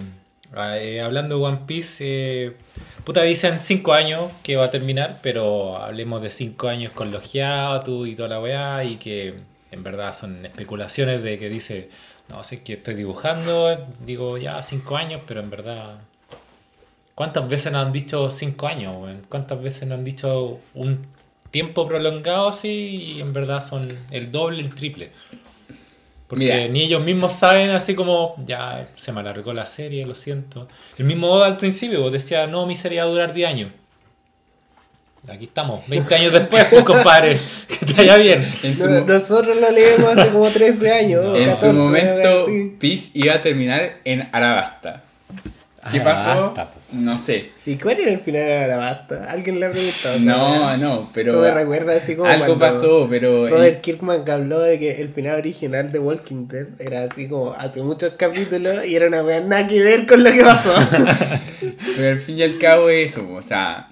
[0.56, 2.56] eh, hablando de One Piece, eh,
[3.04, 7.32] puta dicen 5 años que va a terminar, pero hablemos de 5 años con los
[7.32, 9.34] hiatus y toda la weá, y que
[9.70, 11.90] en verdad son especulaciones de que dice,
[12.28, 15.98] no sé que estoy dibujando, digo ya 5 años, pero en verdad...
[17.14, 18.96] ¿Cuántas veces nos han dicho 5 años?
[19.28, 21.06] ¿Cuántas veces nos han dicho un
[21.50, 25.10] tiempo prolongado así y en verdad son el doble, el triple?
[26.30, 26.68] Porque Mira.
[26.68, 30.68] ni ellos mismos saben, así como, ya se me alargó la serie, lo siento.
[30.96, 33.70] El mismo Oda al principio decía, no, mi serie va a durar 10 años.
[35.28, 37.36] Aquí estamos, 20 años después, compadre,
[37.68, 38.54] que te vaya bien.
[38.78, 41.36] No- nosotros lo leemos hace como 13 años.
[41.36, 42.46] en 14, su momento.
[42.78, 45.02] Peace iba a terminar en Arabasta.
[45.90, 46.54] ¿Qué pasó?
[46.54, 46.79] po.
[46.92, 47.50] No sé.
[47.66, 49.30] ¿Y cuál era el final de la basta?
[49.30, 50.18] ¿Alguien le ha preguntado?
[50.18, 54.60] No, no, pero Pero me recuerda así como algo pasó, pero Robert Kirkman que habló
[54.60, 58.96] de que el final original de Walking Dead era así como hace muchos capítulos y
[58.96, 60.74] era una weá nada que ver con lo que pasó.
[61.96, 63.88] Pero al fin y al cabo es eso, o sea,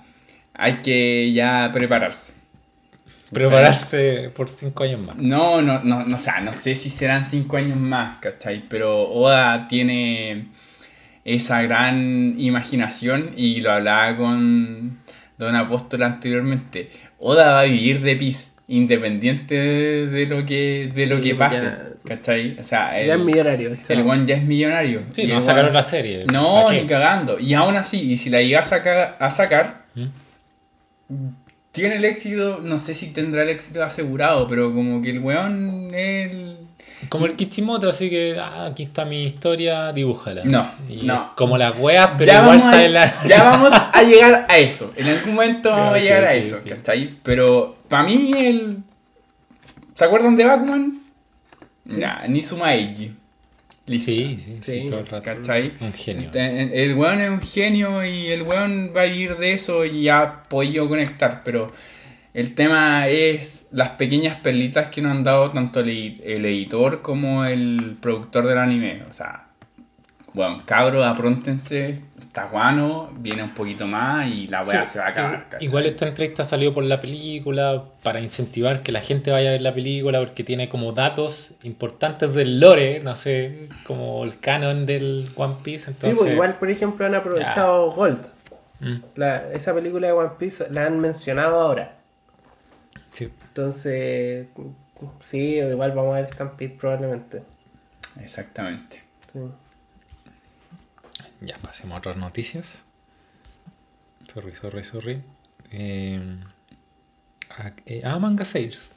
[0.54, 2.32] hay que ya prepararse.
[3.32, 5.16] Prepararse por 5 años más.
[5.16, 8.64] No, no, no, no, o sea, no sé si serán cinco años más, ¿cachai?
[8.68, 10.46] Pero Oda tiene
[11.34, 14.98] esa gran imaginación y lo hablaba con
[15.38, 16.90] Don Apóstol anteriormente.
[17.18, 18.46] Oda va a vivir de Peace.
[18.70, 21.62] independiente de, de lo que de lo Sí, que pase.
[21.64, 22.58] ya- ¿Cachai?
[22.58, 23.76] O sea, Ya es el, millonario.
[23.88, 25.02] el one ya es millonario.
[25.12, 26.24] Sí, Y no el va a sacar one- otra serie.
[26.30, 27.38] No, ni cagando.
[27.38, 30.06] Y aún así, y si la llega a sacar, a sacar, ¿Mm?
[31.72, 35.88] tiene el éxito, no sé si tendrá el éxito asegurado, pero como que el weón
[35.94, 36.56] es el...
[37.08, 40.44] Como el Kishimoto, así que ah, aquí está mi historia, dibújala.
[40.44, 41.32] No, Y no.
[41.36, 43.22] Como las weas, pero ya, igual vamos sale a, la.
[43.26, 44.92] ya vamos a llegar a eso.
[44.96, 46.58] En algún momento vamos a llegar a eso.
[46.68, 47.14] ¿cachai?
[47.22, 48.78] Pero para mí el...
[49.94, 51.02] ¿Se acuerdan de Batman?
[51.84, 53.12] Ya, Nizuma Eiji.
[53.86, 54.10] Listo.
[54.10, 55.24] Sí, sí, sí, Sí, todo el rato.
[55.24, 55.72] ¿Cachai?
[55.80, 56.30] Un genio.
[56.34, 60.08] El, el weón es un genio y el weón va a ir de eso y
[60.08, 61.72] ha podido conectar, pero
[62.34, 67.44] el tema es las pequeñas perlitas que nos han dado tanto el, el editor como
[67.44, 69.02] el productor del anime.
[69.10, 69.44] O sea,
[70.32, 75.06] bueno, cabros, apróntense, está guano, viene un poquito más y la weá Sí, se va
[75.06, 75.44] a acabar.
[75.48, 75.64] ¿cachai?
[75.66, 79.62] Igual esta entrevista salió por la película para incentivar que la gente vaya a ver
[79.62, 85.30] la película porque tiene como datos importantes del lore, no sé, como el canon del
[85.34, 85.86] One Piece.
[85.86, 88.26] Sí, Entonces, pues igual, por ejemplo, han aprovechado Gold.
[88.80, 91.94] Mm, La- esa película de One Piece la han mencionado ahora.
[93.68, 94.46] Entonces,
[95.24, 97.42] sí, igual vamos a ver Stampede probablemente.
[98.20, 99.02] Exactamente.
[99.32, 99.40] Sí.
[101.40, 102.66] Ya, pasemos a otras noticias.
[104.32, 105.22] Sorry, sorry, sorry.
[105.72, 106.20] Eh,
[107.50, 108.88] ah, eh, ah, Manga Sales.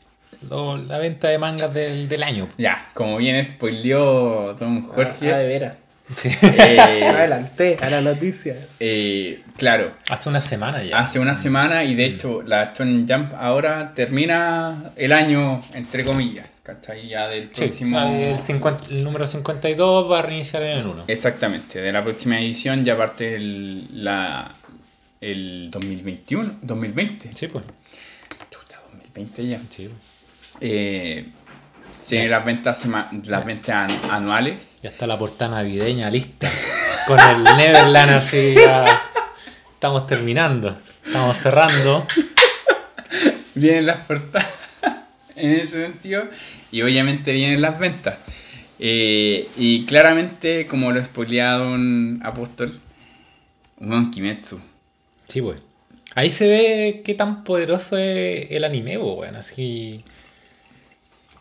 [0.48, 2.48] Lo- la venta de mangas del, del año.
[2.60, 5.78] Ya, como bien spoileó Don Jorge, Ah, de veras.
[6.16, 6.30] Sí.
[6.42, 8.56] eh, Adelante a la noticia.
[8.80, 10.98] eh, claro, Hace una semana ya.
[10.98, 16.48] hace una semana y de hecho la Shonen Jump ahora termina el año, entre comillas,
[16.64, 17.08] ¿cachai?
[17.08, 18.00] Ya del Sí, próximo...
[18.18, 21.04] el, 50 el número 52 va a reiniciar en el 1.
[21.08, 24.56] Exactamente, de la próxima edición ya parte el, la,
[25.22, 27.32] el 2021, 2020.
[27.36, 27.64] Sí, pues.
[28.50, 29.62] Chuta, 2020 ya.
[29.70, 29.90] Sí.
[30.60, 31.26] Eh,
[32.08, 32.82] tiene las ventas,
[33.26, 34.68] las ventas an- anuales.
[34.82, 36.50] Ya está la portada navideña lista.
[37.08, 38.56] Con el Neverland así.
[38.58, 39.04] ya.
[39.74, 40.78] Estamos terminando.
[41.06, 42.06] Estamos cerrando.
[43.56, 44.48] Vienen las portadas
[45.36, 46.24] en ese sentido
[46.72, 48.18] y obviamente vienen las ventas.
[48.80, 52.80] Eh, y claramente, como lo spoilea Don Apóstol,
[53.80, 54.60] un Kimetsu.
[55.28, 55.60] Sí, pues.
[56.16, 59.36] Ahí se ve qué tan poderoso es el anime, pues, weón.
[59.36, 60.04] Así.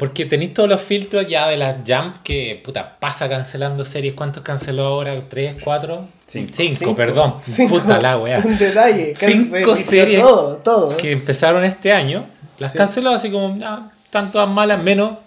[0.00, 4.14] Porque tenéis todos los filtros ya de la Jump que, puta, pasa cancelando series.
[4.14, 5.14] ¿Cuántos canceló ahora?
[5.28, 5.56] ¿Tres?
[5.62, 6.08] ¿Cuatro?
[6.26, 6.52] Cinco.
[6.54, 6.94] Cinco, Cinco.
[6.96, 7.34] perdón.
[7.40, 7.74] Cinco.
[7.80, 8.38] Puta la weá.
[8.44, 9.14] Un detalle.
[9.14, 10.96] Cinco series Todo, todo.
[10.96, 12.24] que empezaron este año,
[12.58, 12.78] las Sí.
[12.78, 15.18] canceló así como, ah, están todas malas, menos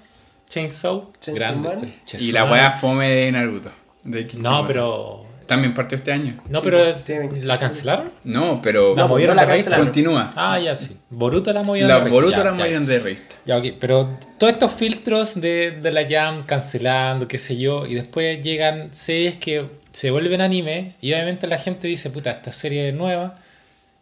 [0.50, 1.12] Chainsaw.
[1.22, 1.70] Chainsaw grande.
[1.70, 1.94] Man.
[2.06, 3.72] Chainsaw Y la wea fome de Naruto.
[4.04, 5.26] de No, pero.
[5.46, 6.42] También partió este año.
[6.50, 7.30] No, Sí, pero.
[7.44, 8.12] ¿La cancelaron?
[8.24, 9.78] No, pero La movieron la de revista.
[9.78, 10.32] continúa.
[10.36, 10.96] Ah, ya sí.
[11.10, 12.16] Boruto la movieron la de revista.
[12.16, 12.56] Boruto Ya, la ya.
[12.64, 13.36] movieron de revista.
[13.46, 17.94] Ya, ok, pero todos estos filtros de, de la Jam cancelando, qué sé yo, y
[17.96, 22.90] después llegan series que se vuelven anime, y obviamente la gente dice, puta, esta serie
[22.90, 23.36] es nueva,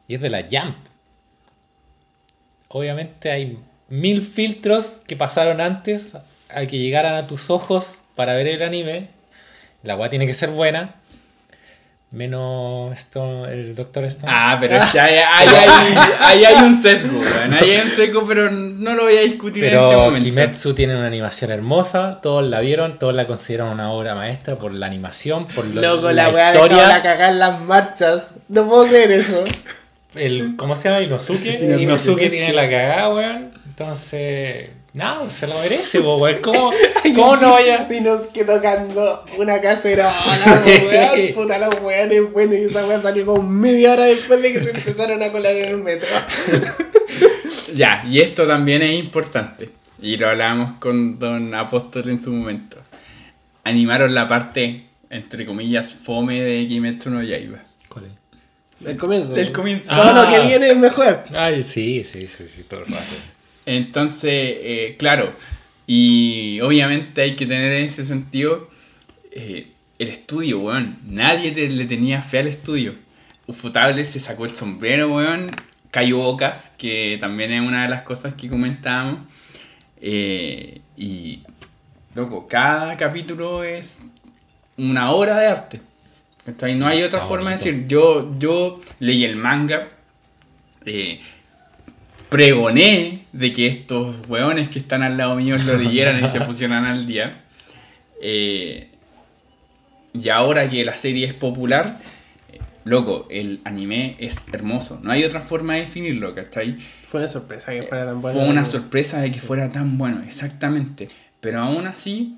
[0.07, 0.75] y es de la Jump.
[2.69, 3.57] Obviamente hay
[3.89, 6.13] mil filtros que pasaron antes
[6.49, 9.09] a que llegaran a tus ojos para ver el anime.
[9.83, 10.95] La weá tiene que ser buena.
[12.11, 14.29] Menos esto, el Doctor Stone.
[14.35, 17.53] Ah, pero es que ahí, ahí hay, ahí hay un sesgo, weón.
[17.53, 20.25] Ahí hay un sesgo, pero no lo voy a discutir en este Pero momento.
[20.25, 24.73] Kimetsu tiene una animación hermosa, todos la vieron, todos la consideran una obra maestra por
[24.73, 28.23] la animación, por lo- Loco, la, la weá historia, la cagar las marchas.
[28.49, 29.45] No puedo creer eso.
[30.13, 31.01] el ¿cómo se llama?
[31.03, 31.45] Inosuke.
[31.61, 31.81] Inosuke.
[31.81, 33.51] Inosuke tiene la cagada, weón.
[33.81, 36.41] Entonces, no, se lo merece, po, weón.
[36.41, 36.71] ¿Cómo,
[37.15, 37.87] cómo no vaya?
[37.89, 40.13] Y nos quedó tocando una cacerola,
[40.65, 41.33] weón.
[41.35, 42.53] Puta, la weón es bueno.
[42.53, 45.65] Y esa weá salió como media hora después de que se empezaron a colar en
[45.69, 46.07] el metro.
[47.73, 49.69] Ya, y esto también es importante.
[50.01, 52.75] Y lo hablábamos con Don Apóstol en su momento.
[53.63, 57.59] Animaron la parte, entre comillas, fome de Kimetsu no Yaiba.
[57.87, 58.11] ¿Cuál es?
[58.85, 59.31] Del comienzo.
[59.31, 59.85] Del comienzo.
[59.89, 60.25] Todo Ah.
[60.25, 61.23] lo que viene es mejor.
[61.33, 63.05] Ay, sí, sí, sí, sí, todo el rato.
[63.65, 65.33] Entonces, eh, claro,
[65.87, 68.69] y obviamente hay que tener en ese sentido
[69.31, 69.67] eh,
[69.99, 70.97] el estudio, weón.
[71.05, 72.95] Nadie te- le tenía fe al estudio.
[73.47, 75.51] Ufotable se sacó el sombrero, weón.
[75.91, 79.19] Cayó Bocas, que también es una de las cosas que comentábamos.
[80.01, 81.43] Eh, y,
[82.15, 83.95] loco, cada capítulo es
[84.77, 85.81] una obra de arte.
[86.45, 86.75] ¿cachai?
[86.75, 87.87] No hay otra Está forma de decir.
[87.87, 89.89] Yo, yo leí el manga.
[90.85, 91.19] eh,
[92.31, 96.85] pregoné de que estos weones que están al lado mío lo leyeran y se pusieran
[96.85, 97.41] al día.
[98.21, 98.87] Eh,
[100.13, 101.99] y ahora que la serie es popular,
[102.53, 104.97] eh, loco, el anime es hermoso.
[105.03, 106.77] No hay otra forma de definirlo, ¿cachai?
[107.05, 108.39] Fue una sorpresa que fuera tan bueno.
[108.39, 111.09] Fue una sorpresa de que fuera tan bueno, exactamente.
[111.41, 112.37] Pero aún así,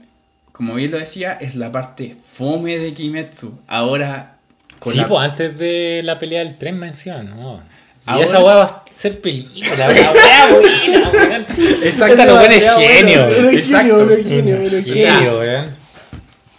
[0.54, 3.60] como bien lo decía, es la parte fome de Kimetsu.
[3.68, 4.38] Ahora,
[4.80, 7.62] con Sí, la- pues antes de la pelea del tren me decían, no.
[8.06, 11.46] Y Ahora- esa weá va a ser película, la weá buena, weón.
[11.84, 13.26] Exacto, lo bueno es genio.
[13.26, 13.78] bueno, Exacto.
[13.78, 15.40] genio, bueno, genio, bueno, Genio, genio.
[15.40, 15.76] weón.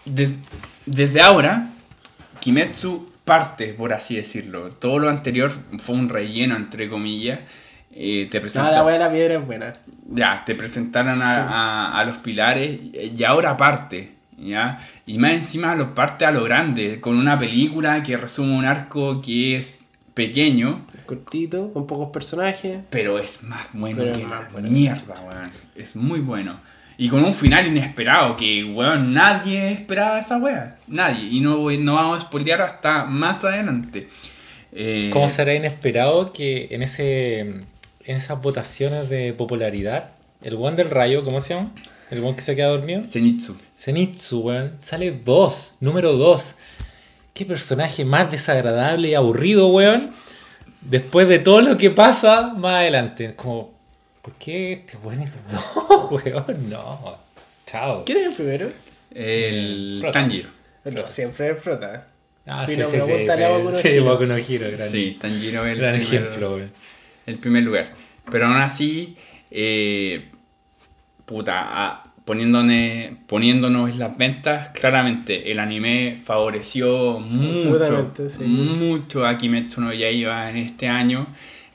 [0.04, 0.36] de-
[0.86, 1.68] desde ahora,
[2.40, 4.68] Kimetsu parte, por así decirlo.
[4.72, 7.38] Todo lo anterior fue un relleno, entre comillas.
[7.96, 9.72] Eh, te No, presenta- la la piedra es buena.
[10.10, 11.44] Ya, te presentaron a,
[11.92, 14.86] a- a los pilares y ahora parte, ¿ya?
[15.06, 19.22] Y más encima los parte a lo grande, con una película que resume un arco
[19.22, 19.78] que es
[20.12, 22.80] pequeño, Cortito, con pocos personajes.
[22.90, 24.68] pero es más bueno Pero que más la bueno.
[24.70, 25.50] mierda, weón.
[25.76, 26.60] Es muy bueno.
[26.96, 30.76] Y con un final inesperado, que, weón, nadie esperaba esa weá.
[30.86, 31.28] Nadie.
[31.30, 34.08] Y no, vamos a spoilear hasta más adelante.
[34.72, 37.40] Eh, ¿Cómo será inesperado que en ese
[38.06, 40.10] en esas votaciones de popularidad,
[40.42, 41.70] el one del rayo, ¿cómo se llama?
[42.10, 43.02] El one que se queda dormido.
[43.10, 43.56] Zenitsu.
[43.78, 46.54] Zenitsu, weón, sale 2, número 2.
[47.32, 50.10] Qué personaje más desagradable y aburrido, weón.
[50.84, 53.34] Después de todo lo que pasa más adelante.
[53.34, 53.72] Como,
[54.22, 55.02] ¿por qué este es
[55.88, 56.70] 2, weón?
[56.70, 57.18] No.
[57.66, 58.04] Chao.
[58.04, 58.72] ¿Quién es el primero?
[59.14, 60.20] El Prota.
[60.20, 60.48] Tanjiro.
[60.84, 62.08] No, siempre es prota.
[62.46, 64.04] Ah, Si sí, no, sí, sí, a no sí, sí, Hero.
[64.04, 66.72] Boku no Hero, gran, Sí, Tanjiro es el gran primer- ejemplo, weón.
[67.26, 67.88] el primer lugar.
[68.30, 69.16] Pero aún así,
[69.50, 70.28] eh,
[71.24, 78.42] puta, poniéndonos en las ventas, claramente el anime favoreció mucho, sí.
[78.44, 81.26] mucho a Kimetsu no Yaiba en este año.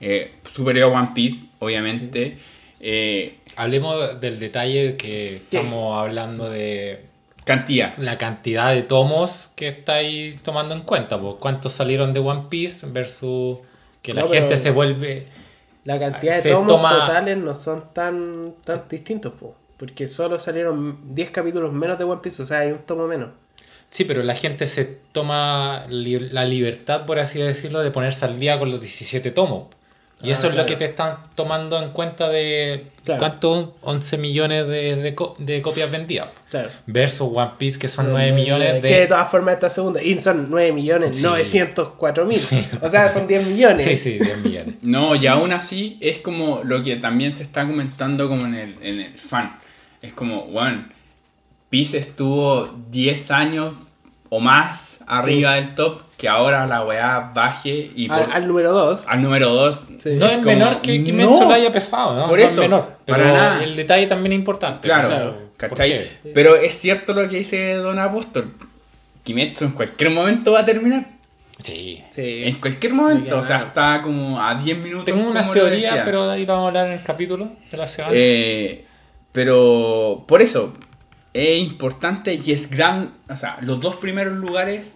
[0.02, 2.38] Eh, superior a One Piece, obviamente.
[2.80, 5.58] Eh, Hablemos del detalle que ¿Qué?
[5.58, 7.02] estamos hablando de
[7.43, 7.97] cantidad.
[7.97, 11.20] la cantidad de tomos que estáis tomando en cuenta.
[11.20, 13.58] Pues, ¿Cuántos salieron de One Piece versus
[14.02, 15.28] que la No, pero- gente se vuelve...
[15.86, 21.16] La cantidad de tomos toma- totales no son tan, tan distintos, po, porque solo salieron
[21.16, 23.30] 10 capítulos menos de One Piece, o sea, hay un tomo menos.
[23.90, 28.40] Sí, pero la gente se toma li- la libertad, por así decirlo, de ponerse al
[28.40, 29.68] día con los 17 tomos.
[30.22, 33.20] Y Ah, eso es lo que te están tomando en cuenta de Claro.
[33.20, 36.28] cuántos 11 millones de, de co- de copias vendidas.
[36.52, 36.70] Claro.
[36.88, 39.08] Versus One Piece, que son 9 millones Que de de...
[39.08, 41.24] todas formas esta segunda, y son 9 millones, Sí.
[41.24, 42.42] 904 mil.
[42.82, 43.82] O sea, son 10 millones.
[43.86, 44.76] Sí, sí, 10 millones.
[44.82, 48.76] No, y aún así es como lo que también se está comentando como en el,
[48.82, 49.58] en el fan.
[50.02, 50.86] Es como, bueno,
[51.70, 53.74] Peace estuvo 10 años
[54.30, 58.72] o más arriba del top, que ahora la weá baje y por- Al, al número
[58.72, 59.08] 2.
[59.08, 60.12] al número 2 Sí.
[60.14, 61.50] No es, como, menor que Kimetsu no.
[61.50, 62.28] lo haya pesado, ¿no?
[62.28, 62.93] Por No eso, es menor.
[63.06, 63.64] Pero para nada.
[63.64, 64.88] el detalle también es importante.
[64.88, 65.34] Claro, Claro.
[65.58, 66.08] ¿Por ¿cachai?
[66.34, 68.54] Pero es cierto lo que dice Don Apóstol.
[69.24, 71.06] Kimetsu en cualquier momento va a terminar.
[71.58, 72.02] Sí.
[72.12, 72.43] Sí.
[72.45, 75.06] En cualquier momento, Me o sea, está como a 10 minutos.
[75.06, 78.14] Tengo unas teorías, pero de ahí vamos a hablar en el capítulo de la semana.
[78.16, 78.86] Eh,
[79.32, 80.74] pero por eso
[81.34, 83.14] es importante y es gran.
[83.30, 84.96] O sea, los dos primeros lugares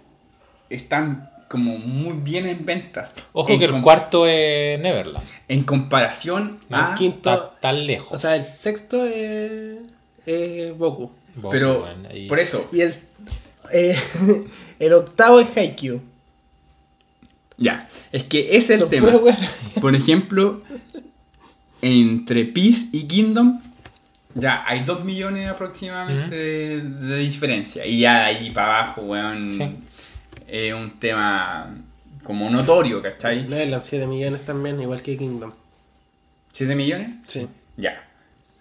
[0.69, 3.13] están como muy bien en ventas.
[3.31, 5.27] Ojo en que el cuarto es Neverland.
[5.47, 6.89] En comparación a.
[6.91, 8.11] El quinto- Está tan lejos.
[8.11, 9.77] O sea, el sexto es,
[10.25, 11.11] es Boku.
[11.51, 12.93] Pero bueno, por eso, Y el,
[13.71, 13.95] eh,
[14.79, 15.99] el octavo es Haikyuu.
[17.57, 17.87] ya.
[18.11, 19.11] Es que ese es el tema.
[19.81, 20.61] Por ejemplo,
[21.81, 23.61] entre Peace y Kingdom,
[24.35, 27.85] ya hay 2 millones aproximadamente de, de diferencia.
[27.85, 29.75] Y ya de ahí para abajo, weón, Sí.
[30.47, 31.75] es un tema
[32.23, 33.43] como notorio, ¿cachai?
[33.47, 35.51] Neverland 7 millones también, igual que Kingdom.
[36.53, 37.15] ¿7 millones?
[37.27, 37.47] Sí.
[37.77, 38.03] Ya.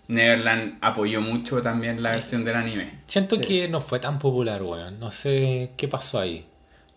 [0.09, 2.91] Neverland apoyó mucho también la versión del anime.
[3.07, 3.43] Siento Sí.
[3.43, 4.99] que no fue tan popular, weón.
[4.99, 6.45] No sé qué pasó ahí.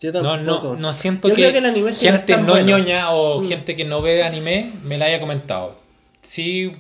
[0.01, 0.73] Yo No, tampoco.
[0.73, 2.65] no, no siento Yo que, creo que el anime no gente no bueno.
[2.77, 3.47] ñoña o Mm.
[3.47, 5.73] gente que no ve anime me la haya comentado.
[6.21, 6.73] Sí,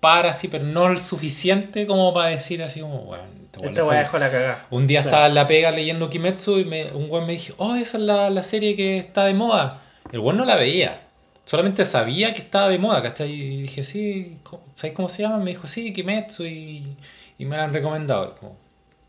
[0.00, 3.88] para sí, pero no el suficiente como para decir así como, este weón Este weá
[3.88, 4.66] fue- dejó la cagada.
[4.70, 5.10] Un día Claro.
[5.16, 8.02] estaba en la pega leyendo Kimetsu y me- un weón me dijo, oh, esa es
[8.04, 9.82] la, la serie que está de moda.
[10.12, 11.00] El weón no la veía.
[11.44, 13.30] Solamente sabía que estaba de moda, ¿cachai?
[13.32, 15.38] Y dije, sí, ¿cómo- ¿sabes cómo se llama?
[15.38, 16.96] Me dijo, sí, Kimetsu y,
[17.38, 18.34] y me la han recomendado.
[18.36, 18.56] Y como,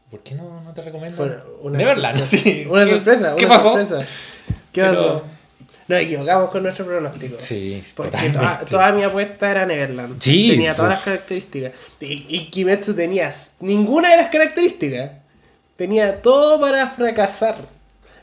[0.09, 1.17] ¿Por qué no, no te recomiendo?
[1.17, 2.65] Fue una Neverland, sí.
[2.69, 3.35] Una ¿Qué- sorpresa.
[3.35, 3.69] ¿Qué una pasó?
[3.73, 4.05] sorpresa.
[4.71, 5.23] ¿Qué pasó?
[5.88, 7.38] Nos equivocamos con nuestro pronóstico.
[7.39, 10.21] Sí, Porque toda, toda mi apuesta era Neverland.
[10.21, 10.95] Sí, Tenía todas uf.
[10.97, 11.71] las características.
[12.01, 15.11] Y, y Kimetsu tenía ninguna de las características.
[15.77, 17.55] Tenía todo para fracasar.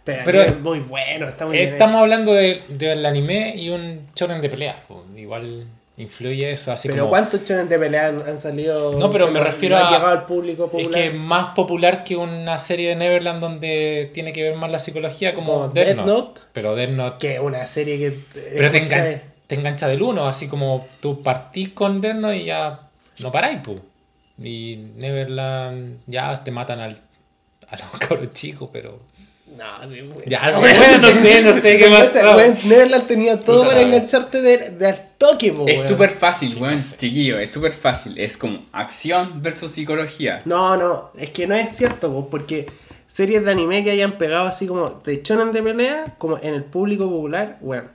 [0.05, 4.43] Pero, Pero- es muy bueno, está muy Estamos hablando de- del anime y un shonen
[4.43, 4.77] de peleas.
[4.87, 5.67] pues, Igual
[5.97, 7.11] influye eso, así Pero como...
[7.11, 8.99] ¿cuántos chones de pelea han, han salido?
[8.99, 12.17] No, pero me refiero no a- llegado al público Es que es más popular que
[12.17, 16.11] una serie de Neverland donde tiene que ver más la psicología como Como Death Note.
[16.11, 16.41] Note.
[16.53, 17.17] Pero Death Note...
[17.21, 18.19] Que es una serie que...
[18.55, 22.45] Pero te engancha, te engancha del uno, así como tú partís con Death Note y
[22.47, 22.81] ya
[23.21, 23.81] no paráis, pu.
[24.43, 26.99] Y Neverland ya te matan al,
[27.69, 28.99] a los cabros chicos, pero...
[29.47, 30.29] No, sí, güey.
[30.29, 32.33] Ya, sí, bueno, no sé, no sé qué pasó.
[32.35, 35.89] güey, Neverland tenía todo para engancharte de, de al toque, po, Es weón.
[35.89, 38.19] súper fácil, weón, chiquillo, es súper fácil.
[38.19, 40.41] Es como acción versus psicología.
[40.47, 42.67] No, no, es que no es cierto, po, porque
[43.07, 46.65] series de anime que hayan pegado así como de shonen de pelea, como en el
[46.65, 47.89] público popular, bueno,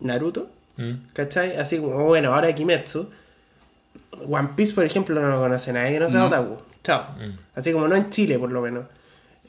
[0.00, 0.92] Naruto, Mm.
[1.12, 1.56] ¿cachai?
[1.56, 3.10] Así como, bueno, ahora Kimetsu.
[4.30, 6.26] One Piece, por ejemplo, no lo conoce nadie, que no sea No.
[6.28, 6.56] otaku.
[6.84, 7.02] Chao.
[7.18, 7.36] Mm.
[7.56, 8.84] Así como no en Chile, por lo menos.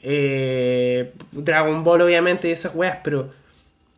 [0.02, 3.30] Eh, Dragon Ball, obviamente, y esas weas, pero,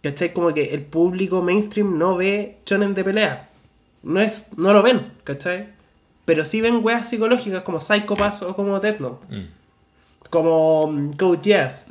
[0.03, 0.33] ¿cachai?
[0.33, 3.49] Como que el público mainstream no ve shonen de pelea.
[4.03, 5.69] No, es, no lo ven, ¿cachai?
[6.25, 9.47] Pero sí ven weas psicológicas como Psycho Pass o como Death Note, Mm.
[10.31, 11.87] como mm, Code Geass.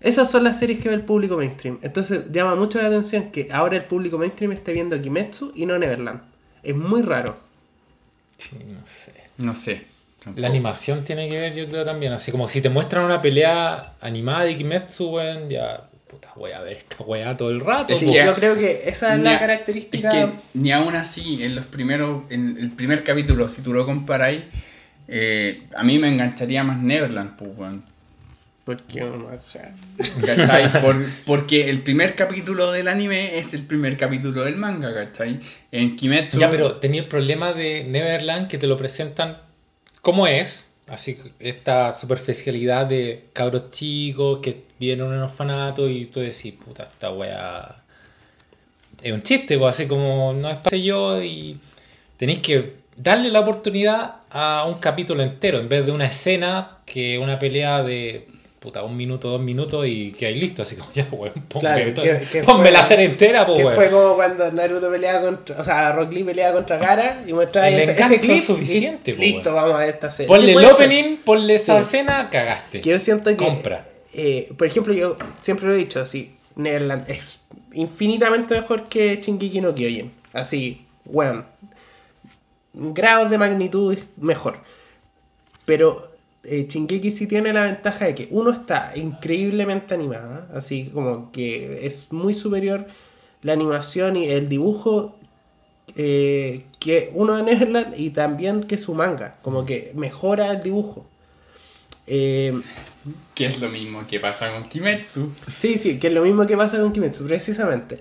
[0.00, 1.78] Esas son las series que ve el público mainstream.
[1.82, 5.78] Entonces llama mucho la atención que ahora el público mainstream esté viendo Kimetsu y no
[5.78, 6.20] Neverland.
[6.62, 7.36] Es muy raro.
[8.36, 9.12] Sí, no sé.
[9.38, 9.86] No sé.
[10.24, 10.40] Tampoco.
[10.40, 12.12] La animación tiene que ver, yo creo también.
[12.12, 15.82] Así como si te muestran una pelea animada de Kimetsu, weón, ya.
[16.08, 17.92] Puta, voy a ver esta weá todo el rato.
[17.92, 20.08] Es Yo creo que esa es Ni la a- característica.
[20.08, 23.84] Es que ni aún así, en los primeros, en el primer capítulo, si tú lo
[23.84, 24.42] comparáis,
[25.08, 27.84] eh, a mí me engancharía más Neverland, pues, weón.
[28.64, 29.74] Porque uno acá-
[30.24, 30.70] ¿Cachai?
[30.82, 35.40] Por- porque el primer capítulo del anime es el primer capítulo del manga, ¿cachai?
[35.70, 36.38] En Kimetsu...
[36.38, 39.36] Ya, pero tenía el problema de Neverland que te lo presentan
[40.04, 40.70] como es.
[40.86, 46.82] Así esta superficialidad de cabros chicos que vienen en un orfanato y tú decís, puta,
[46.82, 47.76] esta weá
[49.02, 51.58] es un chiste, pues así como no es para yo y
[52.18, 57.18] tenéis que darle la oportunidad a un capítulo entero en vez de una escena que
[57.18, 58.28] una pelea de
[58.64, 61.94] puta un minuto, dos minutos y que hay listo, así como ya, weón, ponme, Claro,
[61.94, 63.76] todo- que- que ponme fue- la serie entera, pues Que weón.
[63.76, 65.60] fue como cuando Naruto peleaba contra.
[65.60, 68.30] O sea, Rock Lee peleaba contra Gara y mostraba El ese, ese clip.
[68.38, 69.62] es suficiente, y po, listo, weón.
[69.62, 70.26] vamos a ver esta serie.
[70.28, 70.72] Ponle Sí, el ser.
[70.72, 71.80] opening, ponle esa Sí.
[71.86, 72.80] escena, cagaste.
[72.80, 73.36] Que yo siento que.
[73.36, 73.86] Compra.
[74.14, 77.38] eh, por ejemplo, yo siempre lo he dicho así: Neverland es
[77.72, 80.10] infinitamente mejor que Shingeki no Kyojin.
[80.32, 81.44] Así, weón.
[82.72, 84.56] Grados de magnitud mejor.
[85.64, 86.13] Pero
[86.44, 91.86] eh, Shingeki sí tiene la ventaja de que uno está increíblemente animada, así como que
[91.86, 92.86] es muy superior
[93.42, 95.16] la animación y el dibujo
[95.96, 101.06] eh, que uno de Neverland y también que su manga, como que mejora el dibujo.
[102.06, 102.52] Eh,
[103.34, 105.32] Que es lo mismo que pasa con Kimetsu.
[105.58, 108.00] sí, sí, que es lo mismo que pasa con Kimetsu, precisamente.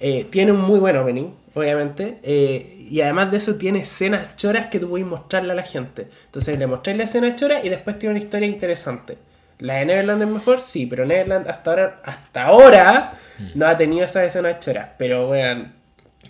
[0.00, 4.68] Eh, tiene un muy buen opening, obviamente, eh, y además de eso tiene escenas choras
[4.68, 6.08] que tú puedes mostrarle a la gente.
[6.26, 9.18] Entonces le mostráis la escena chora y después tiene una historia interesante.
[9.58, 13.12] La de Neverland es mejor, sí, pero Neverland hasta ahora, hasta ahora
[13.56, 14.90] no ha tenido esas escenas choras.
[14.96, 15.72] Pero weón,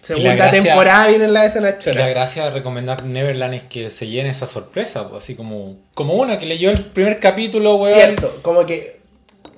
[0.01, 2.09] segunda gracia- temporada vienen las escenas Y la choras.
[2.11, 6.39] gracia de recomendar Neverland es que se llene esa sorpresa, pues, así como, como una
[6.39, 7.95] que leyó el primer capítulo, weón.
[7.99, 8.97] Cierto, como que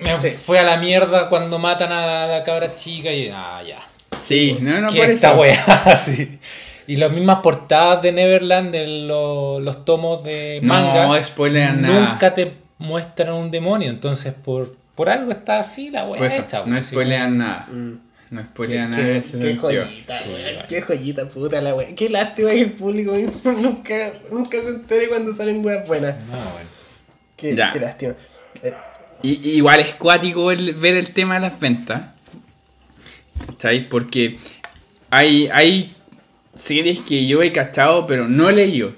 [0.01, 0.31] Me Sí.
[0.31, 3.81] fue a la mierda cuando matan a la cabra chica y ah, ya.
[4.25, 5.41] Sí, no, no, ¿Qué por esta eso.
[5.41, 6.01] weá?
[6.05, 6.39] Sí.
[6.87, 12.01] Y las mismas portadas de Neverland, de lo- los tomos de No, manga, spoilean nada.
[12.13, 13.91] nunca te muestran un demonio.
[13.91, 16.65] Entonces, por, por algo está así la weá Pues, hecha.
[16.67, 17.69] no spoilean nada.
[17.71, 17.93] mm,
[18.31, 20.31] No qué, spoilean nada qué- ese qué joyita, Sí,
[20.69, 21.95] qué joyita puta la wea.
[21.95, 23.13] Qué lástima que el público
[23.45, 26.17] nunca, nunca se entere cuando salen weas buenas.
[26.27, 26.69] No, bueno.
[27.37, 28.15] Qué, lástima.
[28.65, 28.75] Eh,
[29.23, 32.03] Y, y igual es cuático el- ver el tema de las ventas.
[33.59, 33.85] ¿Sabes?
[33.91, 34.39] Porque
[35.11, 35.93] hay, hay
[36.55, 38.93] series que yo he cachado, pero no he leído.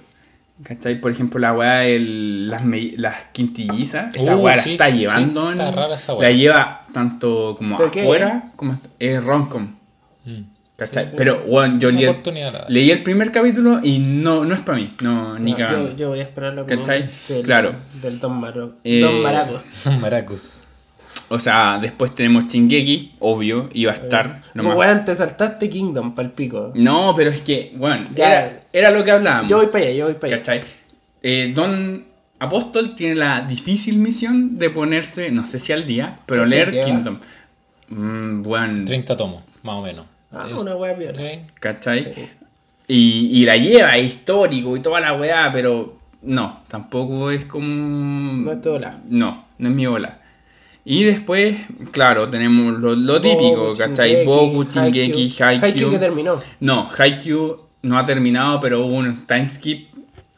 [0.63, 1.01] ¿Cachai?
[1.01, 2.63] Por ejemplo, la weá de las,
[2.97, 4.15] las quintillizas.
[4.15, 5.51] Esa Uh, weá la sí, está sí, llevando.
[5.51, 6.29] está en- rara esa weá.
[6.31, 9.75] la lleva tanto como ¿Pero qué afuera como es romcom.
[10.25, 10.41] Mm.
[10.77, 11.05] ¿Cachai?
[11.05, 11.17] Sí, sí.
[11.17, 12.17] Pero bueno, yo leí el,
[12.53, 14.93] la leí el primer capítulo y no, no es para mí.
[15.01, 15.91] No, ni no, cagando.
[15.91, 17.11] yo, yo voy a esperar la opinión ¿Cachai?
[17.29, 17.75] del, Claro.
[18.01, 19.63] del Don, Maro, Eh, Don Maraco.
[21.29, 24.43] O sea, después tenemos Chingeki, obvio, iba a estar.
[24.55, 24.79] No, nomás.
[24.79, 26.73] weón, te saltaste Kingdom pa'l pico.
[26.75, 29.51] No, pero es que, bueno, era, era lo que hablábamos.
[29.51, 30.39] Yo voy para allá, yo voy para allá.
[30.39, 30.63] ¿Cachai?
[31.23, 32.05] Eh, Don
[32.39, 36.73] Apóstol tiene la difícil misión de ponerse, no sé si al día, pero ¿Cuánto leer
[36.73, 36.87] lleva?
[36.87, 37.19] Kingdom.
[37.89, 40.07] Mm, bueno, 30 tomos, más o menos.
[40.33, 41.41] Ah, Es- una wea sí.
[41.61, 42.05] ¿cachai?
[42.15, 42.29] Sí.
[42.89, 48.45] Y, y la lleva, es histórico y toda la weá, pero no, tampoco es como...
[48.45, 48.99] No es tu ola.
[49.09, 50.19] No, no es mi ola.
[50.85, 51.57] Y después,
[51.93, 54.25] claro, tenemos lo, lo típico, Boku, ¿cachai?
[54.25, 55.65] Boku, Shingeki, Haikyuu.
[55.65, 56.41] Haikyuu que terminó.
[56.61, 59.89] No, Haikyuu no ha terminado, pero hubo un timeskip.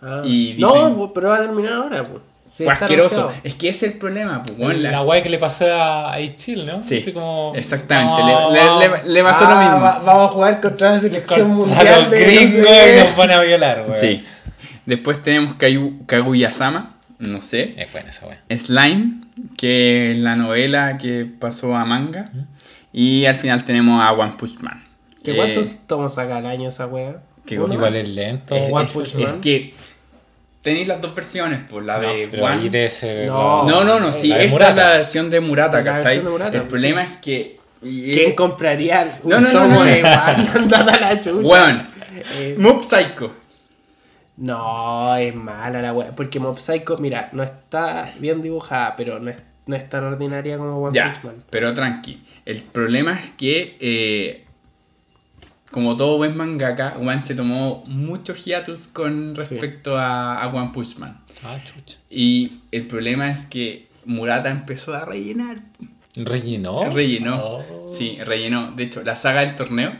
[0.02, 0.20] Ah.
[0.24, 2.22] Y No, dicen- pues, pero va a terminar ahora, pues.
[2.52, 3.14] Sí, Fue asqueroso.
[3.20, 3.40] anunciado.
[3.42, 6.64] Es que ese es el problema, pues, la la- guay que le pasó a Ichil,
[6.66, 6.82] ¿no?
[6.84, 8.22] Sí, Así como, exactamente.
[8.22, 9.80] no, le, le- vamos- le- le pasó lo Ah, mismo.
[9.80, 12.96] va- vamos a jugar contra la selección mundial los de gringos no sé.
[13.00, 13.98] y nos van a violar, güey.
[14.00, 14.24] Sí.
[14.86, 15.54] Después tenemos
[16.06, 17.74] Kaguya-sama, no sé.
[17.76, 18.38] Es buena esa, güey.
[18.58, 19.20] Slime,
[19.56, 22.30] que es la novela que pasó a manga.
[22.92, 24.84] Y al final tenemos a One Punch Man.
[25.24, 27.16] ¿Qué Eh, cuántos tomos saca al año esa wea?
[27.46, 28.54] Igual es lento.
[28.54, 29.40] es, One es- Punch es Man.
[29.40, 29.74] que
[30.62, 32.54] tenéis las dos versiones, pues la No, de pero One.
[32.62, 33.64] ahí debe ser No.
[33.66, 34.70] la- No, no, no, sí, la de esta Murata.
[34.70, 36.18] es la versión de Murata, La ¿cachai?
[36.18, 37.12] de Murata, el pues, problema sí.
[37.14, 37.60] es que.
[37.82, 39.84] ¿Quién compraría un No, no, no, tomo no, no.
[39.84, 40.48] de One?
[40.54, 41.36] Andate a la chucha.
[41.46, 41.86] Weón,
[42.36, 43.34] Eh, Mob Psycho.
[44.36, 46.14] No, es mala la wea.
[46.16, 50.58] Porque Mob Psycho, mira, no está bien dibujada, pero no es, no es tan ordinaria
[50.58, 51.44] como One Ya, Punch Man.
[51.50, 52.22] pero tranqui.
[52.44, 54.44] El problema es que, eh,
[55.70, 60.96] como todo buen mangaka, One se tomó mucho hiatus con respecto a, a One Punch
[60.98, 61.20] Man.
[61.44, 61.96] Ah, chucha.
[62.10, 65.58] Y el problema es que Murata empezó a rellenar.
[66.16, 66.90] ¿Rellenó?
[66.92, 67.36] Rellenó.
[67.42, 67.92] Oh.
[67.96, 68.72] Sí, rellenó.
[68.72, 69.92] De hecho, la saga del torneo.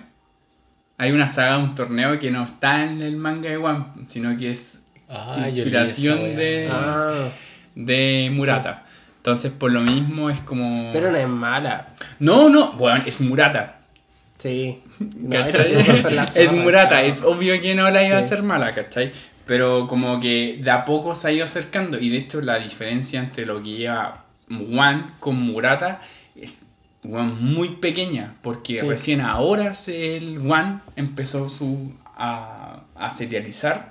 [0.97, 4.53] Hay una saga, un torneo que no está en el manga de One, sino que
[4.53, 4.79] es
[5.09, 6.69] Ah, inspiración esa, de-.
[6.71, 7.29] Ah,
[7.75, 8.85] de Murata.
[9.19, 10.93] Entonces, por lo mismo es como.
[10.93, 11.89] pero no es mala.
[12.19, 13.81] No, no, bueno, es Murata.
[14.39, 14.81] Sí.
[16.35, 19.13] Es Murata, es obvio que no la iba a hacer mala, ¿cachai?
[19.47, 23.21] Pero como que de a poco se ha ido acercando y de hecho la diferencia
[23.21, 26.01] entre lo que lleva One con Murata
[26.37, 26.61] es
[27.05, 28.87] weón, muy pequeña porque Sí.
[28.87, 33.91] recién ahora el One empezó su, a, a serializar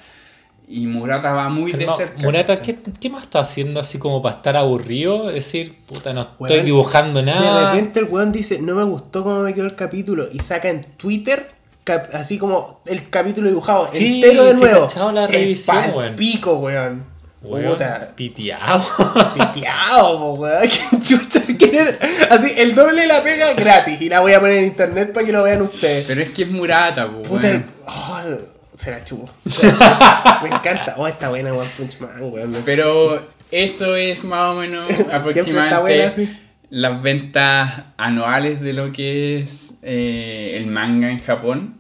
[0.67, 2.21] y Murata va muy de No, cerca.
[2.21, 2.55] Murata.
[2.61, 5.27] ¿qué, ¿qué más está haciendo así como para estar aburrido?
[5.29, 7.73] Es decir, puta, no estoy dibujando De nada.
[7.73, 10.27] repente el weón dice, no me gustó cómo me quedó el capítulo.
[10.31, 11.47] Y saca en Twitter,
[11.83, 14.87] cap- así como el capítulo dibujado Sí, entero de sí, nuevo.
[15.11, 16.15] la Es revisión, pa'l weón.
[16.15, 17.12] pico, weón.
[17.43, 18.11] Weón, Puta.
[18.15, 18.83] piteado.
[19.33, 20.61] Piteado, weón.
[20.69, 21.97] ¿Qué chucha quieren?
[22.29, 24.01] Así, el doble de la pega gratis.
[24.01, 26.05] Y la voy a poner en internet para que lo vean ustedes.
[26.07, 27.55] Pero es que es Murata, po, Puta, el...
[27.55, 27.65] weón.
[27.85, 29.29] oh, se la chupo.
[29.49, 30.43] Se la chupo.
[30.43, 30.95] me encanta.
[30.97, 32.61] Oh, está buena One Punch Man, weón.
[32.63, 36.39] Pero eso es más o menos aproximadamente buena, sí.
[36.69, 41.75] las ventas anuales de lo que es eh, el manga en Japón.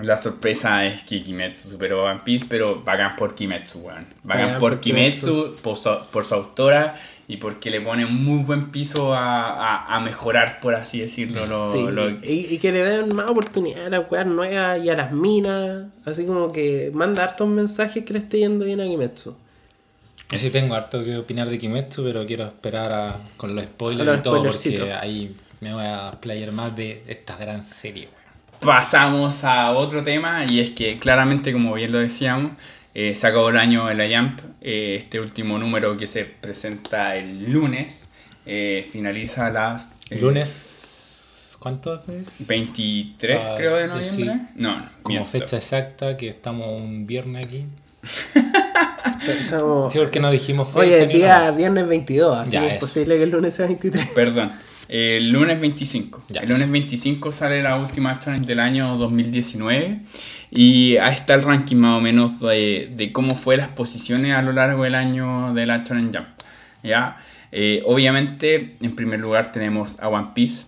[0.00, 4.06] La sorpresa es que Kimetsu superó a One Piece, pero bacán por Kimetsu, weón.
[4.22, 6.94] Bacán Bacán por por Kimetsu, por su, por su autora
[7.26, 11.44] y porque le pone un muy buen piso a, a- a mejorar, por así decirlo,
[11.46, 14.90] lo, Sí, lo- y, y que le den más oportunidad a las weas nuevas y
[14.90, 15.86] a las minas.
[16.04, 19.34] Así como que manda hartos mensajes que le esté yendo bien a Kimetsu.
[20.32, 24.12] Sí tengo harto que opinar de Kimetsu, pero quiero esperar a, con los spoilers A
[24.12, 28.04] los y todo, porque ahí me voy a playar más de esta gran serie.
[28.04, 28.29] weón.
[28.60, 32.52] Pasamos a otro tema y es que claramente, como bien lo decíamos,
[32.94, 34.40] eh, se acabó el año de la Jump.
[34.60, 38.06] eh, este último número que se presenta el lunes
[38.44, 42.46] eh, finaliza a las eh, Lunes, ¿cuánto es?
[42.46, 44.10] 23, Ah, creo, de noviembre.
[44.16, 44.24] sí.
[44.56, 45.30] No, no, Como miento.
[45.30, 47.64] fecha exacta, que estamos un viernes aquí.
[49.26, 49.92] Estamos...
[49.92, 50.78] Sí, porque no dijimos fecha.
[50.80, 51.50] Oye, el día nada.
[51.52, 54.08] viernes 22, así Ya, es posible que el lunes sea 23.
[54.08, 54.52] Perdón.
[54.92, 56.24] El lunes 25.
[56.30, 56.72] Ya, el lunes eso.
[56.72, 60.00] 25 sale la última challenge del año 2019.
[60.50, 64.42] Y ahí está el ranking más o menos de, de cómo fue las posiciones a
[64.42, 66.28] lo largo del año de la Challenge Jump.
[66.82, 67.18] ¿ya?
[67.52, 70.64] Eh, obviamente, en primer lugar tenemos a One Piece,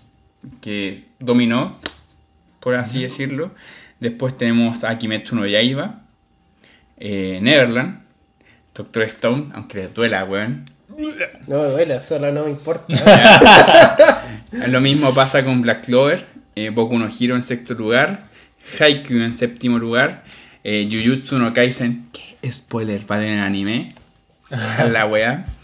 [0.61, 1.79] que dominó,
[2.61, 3.51] por así decirlo.
[4.01, 6.03] Después tenemos a Kimetsu no Yaiba,
[6.97, 8.03] eh, Neverland,
[8.75, 10.71] Doctor Stone, aunque les duela, weón.
[11.47, 12.87] No me duele, solo no me importa.
[14.53, 18.25] Lo mismo pasa con Black Clover, eh, Boku no Hero en sexto lugar,
[18.79, 20.25] Haikyuu en séptimo lugar,
[20.65, 23.95] eh, Jujutsu no Kaisen, ¿qué spoiler para el anime?
[24.51, 25.47] A la wea.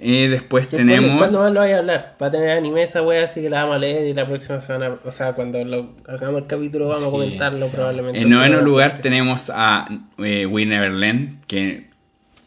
[0.00, 1.18] Eh, después ¿Qué tenemos...
[1.18, 2.16] ¿Cuándo más lo vaya a hablar?
[2.20, 4.60] Va a tener anime esa wea, así que la vamos a leer y la próxima
[4.60, 8.20] semana, o sea, cuando lo, hagamos el capítulo vamos Sí, a comentarlo probablemente.
[8.20, 11.86] En noveno lugar tenemos a eh, We Neverland, que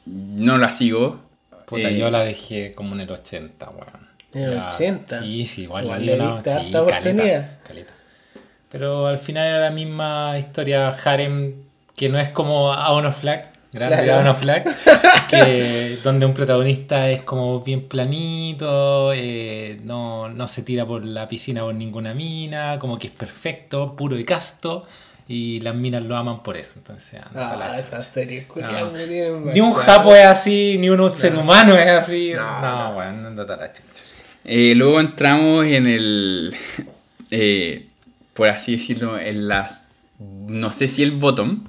[0.05, 1.21] no la sigo.
[1.65, 4.06] Puta, Eh, yo la dejé como en el 80, weón.
[4.37, 5.21] ¿En el Ya, 80?
[5.21, 7.93] Sí, sí, igual, Igual le sí, caleta, caleta.
[8.69, 11.53] Pero al final era la misma historia harem
[11.95, 14.19] que no es como Aon of Flag, grande Claro.
[14.19, 14.65] Aon of Flag,
[15.29, 21.27] que donde un protagonista es como bien planito, eh, no, no se tira por la
[21.27, 24.85] piscina por ninguna mina, como que es perfecto, puro y casto.
[25.29, 26.75] y las minas lo aman por eso.
[26.77, 27.75] Entonces, anda Ah, la
[28.61, 28.91] No.
[28.91, 32.31] tienen Ni un japo es así, ni un ser humano es así.
[32.33, 32.93] No, No, no.
[32.93, 34.03] bueno, anda la chucha.
[34.47, 36.55] Eh, luego entramos en el,
[37.31, 37.85] eh,
[38.33, 39.81] por así decirlo, en la,
[40.19, 41.65] no sé si el bottom,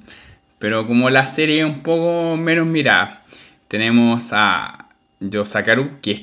[0.59, 3.23] pero como la serie es un poco menos mirada,
[3.67, 4.87] tenemos a
[5.19, 6.21] Yosakaru, que es-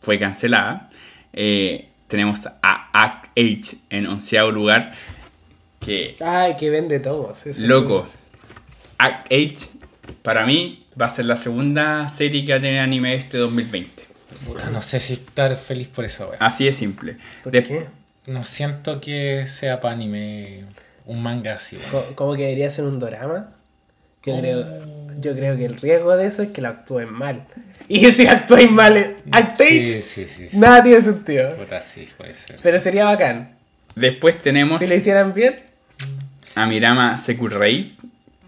[0.00, 0.88] fue cancelada,
[1.34, 4.94] eh, tenemos a Act H en onceavo lugar,
[5.80, 7.46] que Ay, que vende tomos.
[7.46, 8.08] eso loco.
[8.96, 9.68] Act H
[10.22, 14.07] para mí va a ser la segunda serie que va a tener anime este 2020.
[14.46, 16.36] Puta, no sé si estar feliz por eso, weón.
[16.40, 17.16] Así de simple.
[17.42, 17.86] ¿Por De- qué?
[18.26, 20.64] No siento que sea para anime
[21.06, 22.14] un manga así, weón.
[22.14, 23.50] ¿Cómo que debería ser un drama?
[24.24, 24.40] Yo, Oh.
[24.40, 24.66] creo,
[25.20, 27.44] yo creo que el riesgo de eso es que lo actúen mal.
[27.90, 29.16] Y si actúen mal
[29.56, 30.26] Sí, sí, sí.
[30.36, 30.48] sí.
[30.52, 31.56] nada tiene sentido.
[31.56, 32.56] Puta, sí, puede ser.
[32.62, 33.56] Pero sería bacán.
[33.94, 35.56] Después tenemos Si lo hicieran bien,
[36.54, 37.96] a Mirama Sekurei,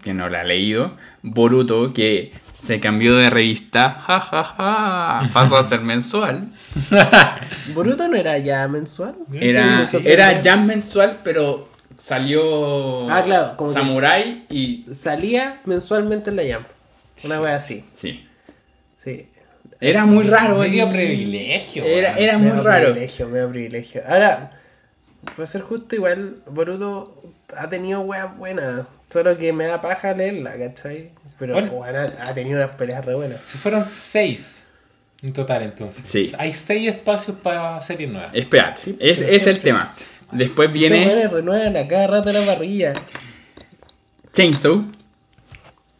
[0.03, 2.31] que no la ha leído, Boruto, que
[2.65, 6.49] se cambió de revista, jajaja, pasó a ser mensual.
[7.73, 9.15] Boruto no era ya mensual.
[9.33, 14.85] Era, era ya mensual, pero salió Ah, claro, como que- Samurai y...
[14.93, 16.67] Salía mensualmente en la Jump.
[17.25, 17.85] Una wea así.
[17.93, 18.25] Sí.
[18.97, 19.27] Sí.
[19.79, 20.57] Era muy raro.
[20.59, 22.85] Medio y- privilegio, Era, era muy Medio raro.
[22.85, 24.01] privilegio, medio privilegio.
[24.07, 24.51] Ahora,
[25.35, 27.23] para ser justo, igual Boruto
[27.57, 28.85] ha tenido weas buenas.
[29.09, 31.09] Solo que me da paja leerla, ¿cachai?
[31.41, 31.83] Pero Bueno.
[31.83, 33.39] ha, tenido unas peleas re buenas.
[33.45, 34.63] Si fueron seis
[35.23, 36.03] en total, entonces.
[36.07, 36.31] Sí.
[36.37, 38.29] Hay seis espacios para series nuevas.
[38.31, 39.91] Espérate, Sí, es, es el tema.
[40.31, 42.93] Después viene renuevan a cada rato la parrilla.
[44.31, 44.85] Chainsaw.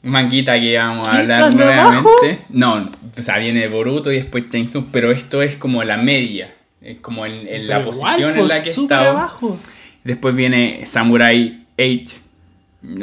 [0.04, 2.46] Manguita que vamos a ¿Qué hablar nuevamente.
[2.50, 6.54] No, o sea, viene Boruto y después Chainsaw, pero esto es como la media.
[6.84, 9.60] Es como en, en la posición en la que abajo.
[10.04, 12.16] Después viene Samurai 8.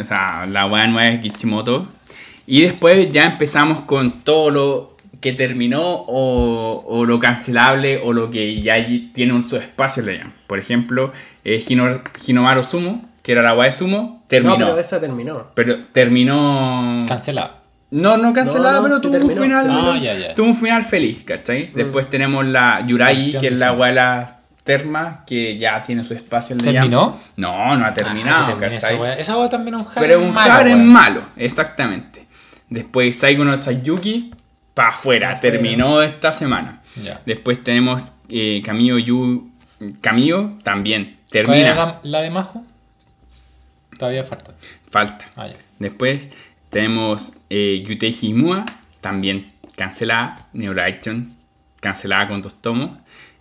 [0.01, 1.98] O sea, la weá nueva de Kishimoto.
[2.51, 8.31] Y después ya empezamos con todo lo que terminó o, o lo cancelable o lo
[8.31, 10.33] que ya allí tiene un su espacio le llaman.
[10.47, 11.13] Por ejemplo,
[11.45, 12.01] eh, Hino-
[12.65, 14.57] Sumo, que era la weá de Sumo, terminó.
[14.57, 15.49] No, pero esa terminó.
[15.55, 17.05] Pero terminó.
[17.07, 17.57] Cancelada.
[17.91, 19.65] No, no cancelada, No, no, pero sí tuvo terminó, un final.
[19.67, 19.93] terminó.
[19.93, 20.35] Ah, ya, ya.
[20.35, 21.71] Tuvo un final feliz, ¿cachai?
[21.75, 23.73] Después tenemos la Campeón que es de la Sumo.
[23.75, 24.35] abuela
[24.65, 27.19] terma, que ya tiene su espacio en la ¿Terminó?
[27.37, 29.21] No, no ha terminado, Ah, que termine ¿cachai?
[29.21, 32.28] Esa wea también es un Pero es un malo, Harem malo, exactamente.
[32.71, 34.33] Después Saigo no Sayuki,
[34.75, 36.83] para afuera, terminó esta semana.
[37.03, 37.21] Ya.
[37.27, 39.51] Después tenemos eh, Camillo Yu.
[40.01, 41.67] Camillo también, ¿Cuál termina.
[41.67, 42.65] era la, la de Majo?
[43.99, 44.53] Todavía falta.
[44.91, 45.27] Falta.
[45.37, 45.49] Ah.
[45.79, 46.29] Después
[46.71, 48.65] tenemos eh, Yutei Himua,
[49.01, 50.49] también cancelada.
[50.53, 51.35] Neuro Action,
[51.81, 52.91] cancelada con dos tomos.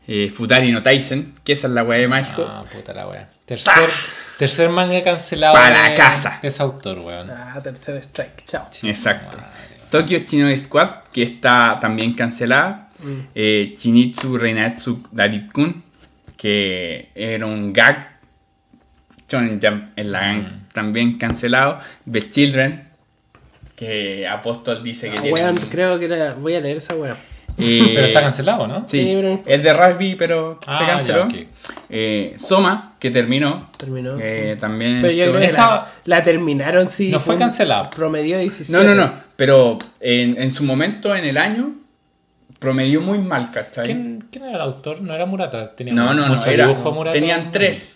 [0.08, 2.45] Eh, Futari no Taisen, que esa es la weá de Majo.
[2.47, 3.30] Ah, puta la wea.
[3.45, 3.89] Tercer,
[4.38, 6.39] tercer manga cancelado Para de, casa.
[6.41, 7.30] ese autor, weón.
[7.30, 8.68] Ah, tercer strike, chao.
[8.84, 9.38] Exacto.
[9.38, 9.51] Madre.
[9.89, 12.89] Tokyo Chino Squad, que está también cancelada.
[12.99, 13.20] Mm.
[13.36, 15.84] Eh, Chinitsu Reinatsu Darit-kun,
[16.38, 18.18] que era un gag.
[19.30, 20.68] Shonen Jump en la gang, Mm.
[20.74, 21.82] también cancelado.
[22.10, 22.88] The Children,
[23.76, 26.95] que Apóstol dice que Ah, tiene weón, un- creo que la- voy a leer esa
[26.95, 27.18] wea.
[27.58, 28.88] Eh, Pero está cancelado, ¿no?
[28.88, 31.28] Sí, Sí, pero- es de rugby, pero se Ah, canceló.
[31.30, 31.47] ya, ok.
[31.89, 33.70] Eh, Soma, que terminó.
[33.78, 34.18] Terminó.
[34.20, 34.60] eh, sí.
[34.60, 35.01] También.
[35.01, 37.10] Pero yo creo que Esa- la, la terminaron, sí.
[37.10, 37.89] No fue cancelada.
[37.89, 38.72] Promedio 17.
[38.72, 39.12] No, no, no.
[39.36, 41.74] Pero en, en su momento, en el año,
[42.60, 43.86] promedió muy mal, ¿cachai?
[43.86, 45.01] ¿Quién, quién era el autor?
[45.01, 45.76] No era Murata.
[45.76, 46.36] Tenía No, no, no.
[46.36, 47.14] mucho Era, dibujo Murata.
[47.14, 47.93] tenían tres.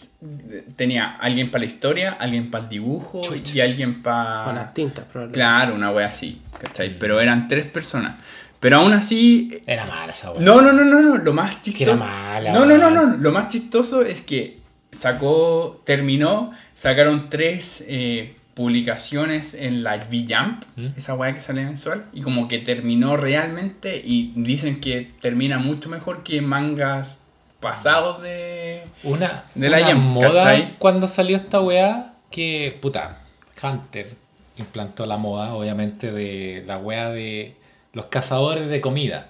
[0.76, 3.56] Tenía alguien para la historia, alguien para el dibujo Chucha.
[3.56, 4.44] y alguien para.
[4.46, 5.34] Con las tintas, probablemente.
[5.40, 6.92] Claro, una wea así, ¿cachai?
[6.92, 6.96] Mm.
[7.00, 8.22] Pero eran tres personas.
[8.62, 9.60] Pero aún así.
[9.68, 10.40] Era mala esa wea.
[10.42, 11.18] No, no, no, no, no.
[11.18, 11.92] Lo más Que chistoso.
[11.92, 12.54] era mala.
[12.54, 13.18] No, no, no, no.
[13.18, 14.60] Lo más chistoso es que
[14.92, 20.88] sacó, terminó, sacaron tres eh, publicaciones en la V-Jump, ¿Mm?
[20.98, 25.90] esa weá que sale mensual, y como que terminó realmente y dicen que termina mucho
[25.90, 27.16] mejor que mangas
[27.60, 28.84] pasados de...
[29.04, 30.76] Una, De la una moda ¿cachai?
[30.78, 33.20] cuando salió esta weá que, puta,
[33.62, 34.16] Hunter
[34.58, 37.56] implantó la moda, obviamente, de la weá de
[37.94, 39.28] los cazadores de comida.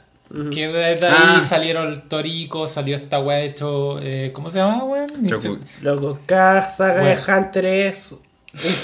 [0.51, 1.43] Que desde ahí Ah.
[1.43, 5.09] salieron el Torico, salió esta weá de hecho, eh, ¿cómo se llama, weón?
[5.81, 8.19] Loco, cada saga de Hunter es un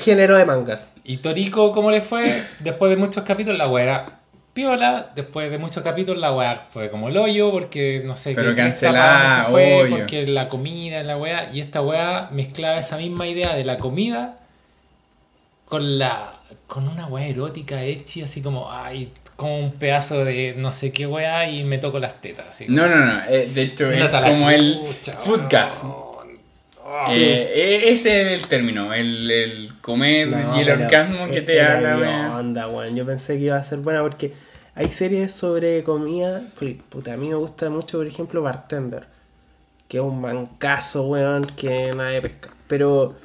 [0.03, 0.89] género de mangas.
[1.05, 2.43] Y Torico, ¿cómo le fue?
[2.59, 4.19] Después de muchos capítulos, la weá era
[4.53, 5.11] piola.
[5.15, 8.55] Después de muchos capítulos, la weá fue como el hoyo, porque no sé Pero qué
[8.63, 9.97] cancelada, se fue, hoyo.
[9.99, 11.49] porque la comida, la weá.
[11.53, 14.39] Y esta weá mezclaba esa misma idea de la comida
[15.65, 16.33] con la
[16.65, 21.07] con una weá erótica hecha así como, ay, como un pedazo de no sé qué
[21.07, 22.47] weá y me toco las tetas.
[22.49, 23.21] Así No, no, no.
[23.29, 24.79] eh, de hecho es como el
[25.23, 25.83] Foodcast.
[25.83, 26.07] weón.
[27.11, 31.57] Eh, eh, ese es el término, el, el comer No, y el orgasmo que te
[31.57, 32.37] era da la de wea.
[32.37, 32.95] onda, weón.
[32.95, 34.33] Yo pensé que iba a ser buena porque
[34.75, 36.41] hay series sobre comida.
[36.89, 39.03] Puta, a mí me gusta mucho, por ejemplo, Bartender.
[39.87, 42.49] Que es un mancazo, weón, que nada de pesca.
[42.67, 43.15] Pero,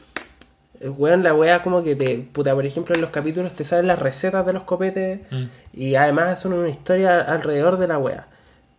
[0.89, 2.19] weón, la wea como que te.
[2.19, 5.21] Puta, por ejemplo, en los capítulos te salen las recetas de los copetes.
[5.31, 5.45] Mm.
[5.75, 8.27] Y además hacen una historia alrededor de la wea.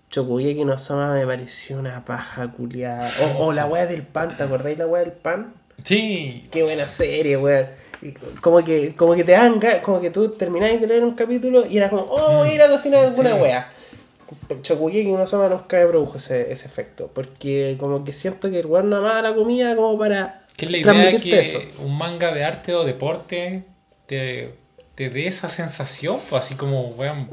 [0.10, 3.10] Chocuyeki no Soma me pareció una paja culiada.
[3.40, 5.54] O, o la wea del pan, ¿te acordáis la wea del pan?
[5.84, 6.48] Sí.
[6.52, 7.66] Qué buena serie, weón.
[8.42, 11.78] Como que, como que te dan como que tú terminabas de leer un capítulo y
[11.78, 13.42] era como, oh, voy a ir a cocinar alguna Sí.
[13.42, 13.70] wea.
[14.62, 17.10] Chocuyeki no Soma nunca me produjo ese, ese efecto.
[17.14, 20.72] Porque como que siento que el weón no amaba la comida como para Que es
[20.72, 21.60] la idea que eso.
[21.80, 23.64] un manga de arte o deporte
[24.06, 24.54] te,
[24.96, 27.30] te dé esa sensación, pues así como, weón,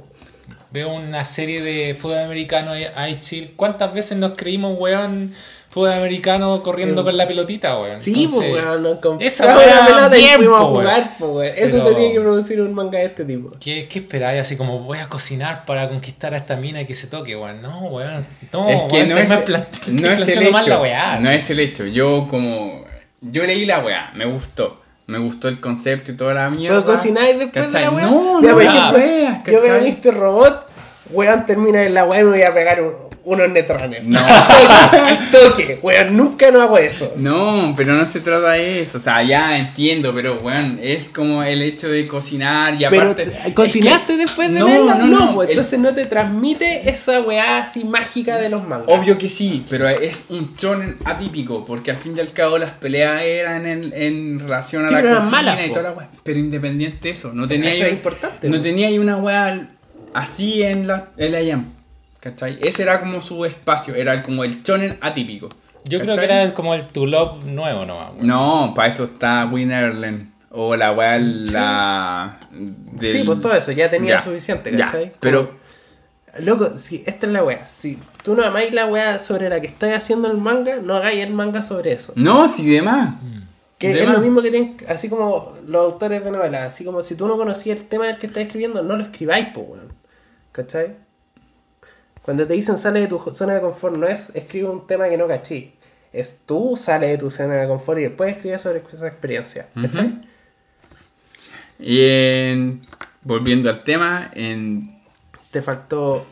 [0.71, 3.53] veo una serie de fútbol americano ahí- chill.
[3.57, 5.35] ¿Cuántas veces nos creímos, weón,
[5.69, 8.03] fútbol americano corriendo Eh, con la pelotita, weón?
[8.03, 10.73] Sí, pues weón, nos compramos wea pelota y bien, fuimos a weón.
[10.75, 11.53] jugar, pues weón.
[11.57, 13.51] Eso Pero- te tiene que producir un manga de este tipo.
[13.61, 14.41] ¿Qué, qué esperáis?
[14.43, 17.61] Así como voy a cocinar para conquistar a esta mina y que se toque, weón.
[17.61, 18.25] No, weón.
[18.53, 19.29] No, es que weón, no es,
[19.89, 20.69] no es el hecho.
[20.69, 21.19] la weá.
[21.21, 21.85] no es el hecho.
[21.87, 22.89] Yo como...
[23.21, 24.81] Yo leí la weá, me gustó.
[25.07, 26.85] Me gustó el concepto y toda la mierda.
[26.85, 27.85] Pero cocináis después ¿cachai?
[27.85, 28.07] de la wea.
[28.07, 29.81] No, Ya, no, por no, ejemplo, weas, yo veo.
[29.83, 30.15] Mr.
[30.17, 30.67] Robot,
[31.11, 34.05] weón, termina en la wea y me voy a pegar un- unos netrones.
[34.05, 34.19] No.
[34.93, 37.13] Al toque, weón, nunca no hago eso.
[37.17, 38.99] No, pero no se trata de eso.
[38.99, 43.27] O sea, ya entiendo, pero weón, es como el hecho de cocinar y Pero aparte.
[43.27, 44.95] ¿te- ¿cocinaste es que- después de no, verla?
[44.95, 48.89] No, no, pues el- entonces no te transmite esa weá así mágica de los mangas.
[48.89, 52.73] Obvio que sí, pero es un shonen atípico, porque al fin y al cabo las
[52.73, 56.09] peleas eran en, en relación a Sí, la pero cocina malas, y toda la weá.
[56.23, 59.69] Pero independiente de eso, no tenía Eso ahí- es importante, No tenía ahí una weá
[60.15, 61.65] así en la, en la jam,
[62.21, 62.59] ¿cachai?
[62.63, 65.49] Ese era como su espacio, era el- como el shonen atípico.
[65.85, 68.27] Yo creo que era el- como el To Love nuevo nomás, weón.
[68.27, 70.31] No, para eso está Winnerland.
[70.53, 72.41] O la weá, la.
[72.51, 75.13] del- Sí, pues todo eso, ya tenía Ya, suficiente, ya, ¿cachai?
[75.21, 75.61] pero- Como-
[76.39, 77.69] Loco, si esta es la weá.
[77.75, 81.25] Si tú no amáis la weá sobre la que estás haciendo el manga, no hagáis
[81.25, 82.13] el manga sobre eso.
[82.15, 83.15] No, sí, demás.
[83.21, 83.41] Mm.
[83.79, 84.17] Que De es más.
[84.17, 87.37] lo mismo que tienen, así como los autores de novelas, así como si tú no
[87.37, 89.93] conocías el tema del que estás escribiendo, no lo escribáis, pues, weón.
[90.53, 90.97] ¿Cachai?
[92.23, 95.17] Cuando te dicen sale de tu zona de confort, no es escribe un tema que
[95.17, 95.73] no cachí.
[96.13, 99.69] Es tú sale de tu zona de confort y después escribes sobre esa experiencia.
[99.81, 100.21] ¿Cachai?
[101.79, 102.81] Y en-
[103.23, 104.99] volviendo al tema, en.
[105.51, 106.27] Te faltó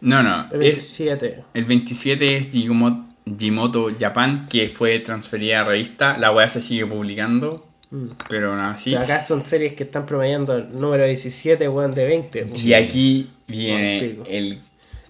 [0.00, 0.46] No, no.
[0.52, 1.44] el es- 27.
[1.54, 3.04] el 27 es Jimoto,
[3.38, 6.18] Jimoto Japan, que fue transferida a revista.
[6.18, 8.06] La weá se sigue publicando, Mm.
[8.28, 8.90] pero aún así.
[8.90, 12.42] Pero acá son series que están promediando el número 17, weón, de 20.
[12.44, 12.52] weón.
[12.56, 14.24] Y aquí viene Contigo.
[14.28, 14.60] el,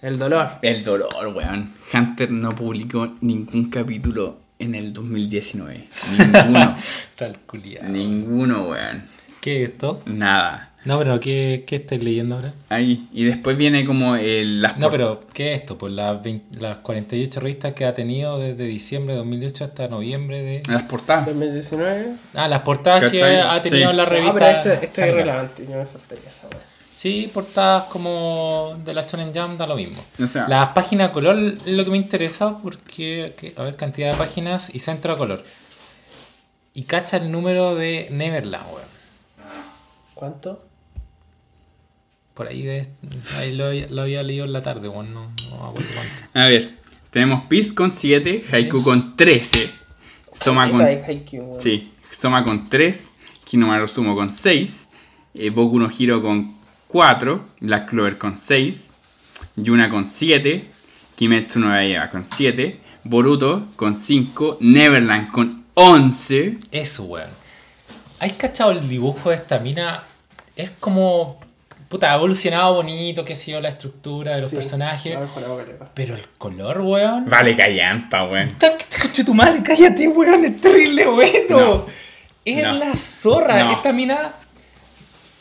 [0.03, 0.49] El dolor.
[0.63, 1.75] el dolor, weón.
[1.93, 5.89] Hunter no publicó ningún capítulo en el 2019.
[6.19, 6.77] Ninguno.
[7.17, 7.89] Tal culiado.
[7.89, 9.05] Ninguno, weón.
[9.41, 10.03] ¿Qué es esto?
[10.07, 10.67] Nada.
[10.87, 12.55] No, pero ¿qué, qué estáis leyendo ahora?
[12.71, 13.07] Ahí.
[13.13, 15.77] Y después viene como el, las No, pero ¿qué es esto?
[15.77, 20.41] Pues las, 20 las 48 revistas que ha tenido desde diciembre de 2008 hasta noviembre
[20.43, 20.63] de...
[20.71, 21.27] las portadas.
[21.27, 22.15] 2019.
[22.33, 23.91] Ah, las portadas que ha tenido Sí.
[23.91, 24.63] en la No, revista.
[24.63, 25.67] pero esto es irrelevante.
[25.71, 26.49] Yo me saltaría esa.
[27.01, 30.05] Sí, portadas como de la Shonen Jam da lo mismo.
[30.23, 31.35] O sea, La página color
[31.65, 35.17] es lo que me interesa porque, que- a ver, cantidad de páginas y centro a
[35.17, 35.43] color.
[36.75, 38.89] Y cacha el número de Neverland, weón.
[40.13, 40.63] ¿Cuánto?
[42.35, 42.89] Por ahí, de,
[43.39, 46.23] ahí lo, lo había leído en la tarde, weón, no, no me acuerdo cuánto.
[46.35, 46.75] a ver.
[47.11, 49.71] Tenemos Peace con 7, Haiku con 13,
[50.35, 50.87] Soma con,
[51.61, 53.01] sí, Soma con 3,
[53.45, 54.71] Kinomaru Sumo con 6,
[55.33, 56.60] eh, Boku no Hero con
[56.91, 58.81] 4, Black Clover con 6,
[59.57, 60.65] Yuna con 7,
[61.17, 66.59] Kimetsu no Yaiba con 7, Boruto con 5, Neverland con 11.
[66.73, 67.31] Eso, weón.
[68.19, 70.03] ¿Has cachado el dibujo de esta mina?
[70.57, 71.41] Es como.
[71.89, 74.57] Puta, ha evolucionado bonito, qué sé yo, la estructura de los Sí.
[74.57, 75.19] personajes.
[75.95, 77.25] Pero el color, weón.
[77.29, 78.55] Vale, callampa, weón.
[79.03, 81.33] Coche tu madre, cállate, weón, es terrible, bueno.
[81.61, 81.87] No.
[82.45, 82.75] Es No.
[82.75, 83.65] la zorra.
[83.65, 83.73] No.
[83.73, 84.35] Esta mina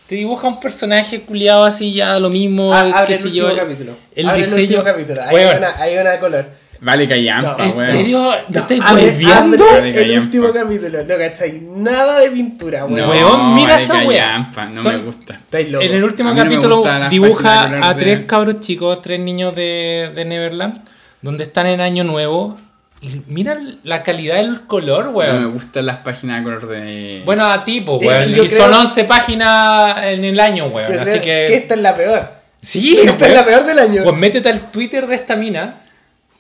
[0.10, 3.55] te dibuja un personaje culiado así, ya lo mismo, Ah, qué el sé último yo.
[3.55, 3.91] capítulo.
[4.16, 4.57] El Abre diseño.
[4.57, 5.22] el último capítulo.
[5.24, 6.45] Hay una, hay una de color.
[6.82, 7.91] Vale, callampa, No, ¿En weón.
[7.91, 8.20] serio?
[8.20, 9.66] ¿No No, estáis volviendo?
[9.66, 11.03] Vale, el último capítulo.
[11.03, 12.99] No cachai nada de pintura, weón.
[13.01, 14.38] No, Weón, mira vale, esa weá.
[14.74, 15.41] no Son- me gusta.
[15.51, 20.80] En el último capítulo dibuja a de- tres cabros chicos, tres niños de, de Neverland,
[21.22, 22.57] donde están en Año Nuevo.
[23.02, 25.54] Y mira la calidad del color, No me weón.
[25.54, 27.22] gustan las páginas de color de.
[27.26, 28.30] Bueno, a tipo, weón.
[28.30, 30.88] y creo- son 11 páginas en el año, Yo weón.
[30.91, 31.22] creo Así que.
[31.22, 32.28] que esta es la peor.
[32.62, 33.34] Sí, esta es weón.
[33.36, 34.04] la peor del año.
[34.04, 35.78] Pues métete al Twitter de esta mina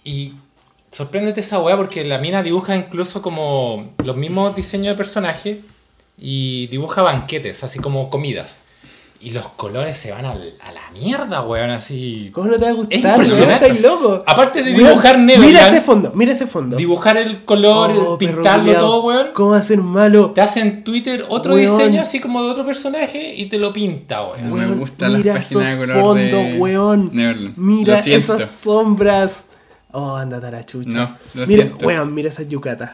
[0.03, 0.33] y
[0.91, 5.57] sorpréndete esa weá porque la mina dibuja incluso como los mismos diseños de personajes
[6.17, 8.59] y dibuja banquetes, así como comidas.
[9.21, 12.29] Y los colores se van al- a la mierda, weón, así.
[12.33, 12.97] ¿Cómo no te va a gustar?
[12.97, 13.15] Es weón?
[13.21, 13.65] impresionante.
[13.65, 14.23] ¿Estáis loco?
[14.25, 16.77] Aparte de Weón, dibujar Mira Neverland, ese fondo, mira ese fondo.
[16.77, 19.27] dibujar el color, Oh, pintarlo todo, weón.
[19.33, 20.31] ¿Cómo va a ser malo?
[20.31, 21.77] Te hace en Twitter otro Weón.
[21.77, 24.49] diseño así como de otro personaje y te lo pinta, weón.
[24.49, 27.09] No me Weón, gustan las mira páginas de esos color fondos, de weón.
[27.11, 27.57] Neverland.
[27.57, 29.43] Mira esas sombras.
[29.91, 30.89] Oh, anda a la chucha.
[30.97, 31.85] No, lo mira, siento.
[31.85, 32.91] weón, mira esas yucatas.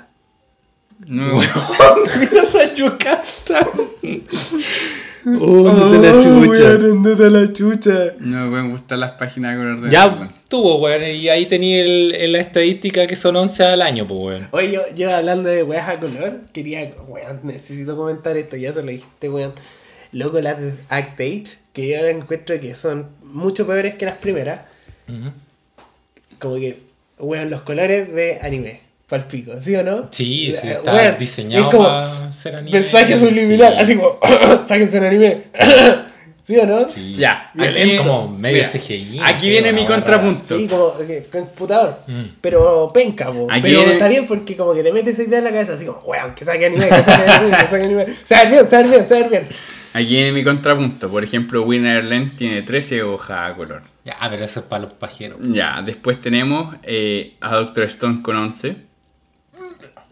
[1.05, 1.35] No,
[2.19, 3.67] Mira esa yucata.
[5.39, 6.77] Oh, a la chucha.
[6.77, 8.13] Weón, la chucha.
[8.19, 12.13] no me gustan las páginas de color de Ya tuvo, weón, y ahí tenía el,
[12.15, 14.47] el- la estadística que son 11 al año, pues, weón.
[14.51, 18.83] Oye, yo, yo hablando de weas a color, quería, weón, necesito comentar esto, ya se
[18.83, 19.53] lo dijiste, weón.
[20.11, 24.17] Loco, las de Act Age, que yo ahora encuentro que son mucho peores que las
[24.17, 24.61] primeras.
[26.39, 26.79] Como que,
[27.19, 30.07] weón, los colores de anime, palpico, ¿sí o no?
[30.11, 32.79] Sí, sí, está diseñado es como para ser anime.
[32.79, 33.79] Mensaje subliminal, Sí.
[33.83, 34.19] así como,
[34.65, 35.43] sáquense un anime.
[36.47, 36.87] ¿Sí o no?
[36.87, 37.15] Sí.
[37.17, 39.19] Ya, Es aquí- como medio mira, CGI.
[39.23, 40.55] Aquí viene mi contrapunto.
[40.55, 40.93] Sí, como
[41.31, 42.01] computador.
[42.05, 42.23] Mm.
[42.39, 43.47] Pero penca, po.
[43.49, 45.73] Aquí Pero viene- está bien porque como que te metes esa idea en la cabeza,
[45.73, 48.05] así como, weón, que saque anime, que saque anime, que saque anime.
[48.23, 49.47] Se va a ver bien, se va a ver bien, se va bien.
[49.93, 51.09] Aquí viene mi contrapunto.
[51.09, 53.81] Por ejemplo, Winnerland tiene 13 hojas a color.
[54.03, 55.39] Ya, pero eso es para los pajeros.
[55.41, 58.75] Ya, después tenemos eh, a Doctor Stone con 11.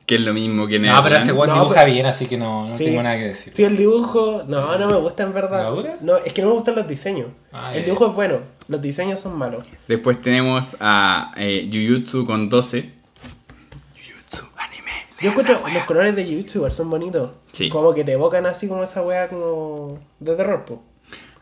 [0.05, 1.03] Que es lo mismo que No, Neverland.
[1.05, 2.85] pero ese weón No, dibuja pero- bien, así que no, no Sí.
[2.85, 3.53] tengo nada que decir.
[3.55, 5.63] Sí, el dibujo, no, no me gusta en verdad.
[5.63, 5.95] ¿La dura?
[6.01, 7.27] No, es que no me gustan los diseños.
[7.53, 9.63] Ah, el ya, dibujo es bueno, los diseños son malos.
[9.87, 12.91] Después tenemos a eh, Jujutsu con 12.
[13.95, 14.91] Jujutsu, anime.
[15.21, 17.31] Yo encuentro los colores de Jujutsu igual son bonitos.
[17.53, 17.69] Sí.
[17.69, 20.83] Como que te evocan así como esa wea como de terror, po.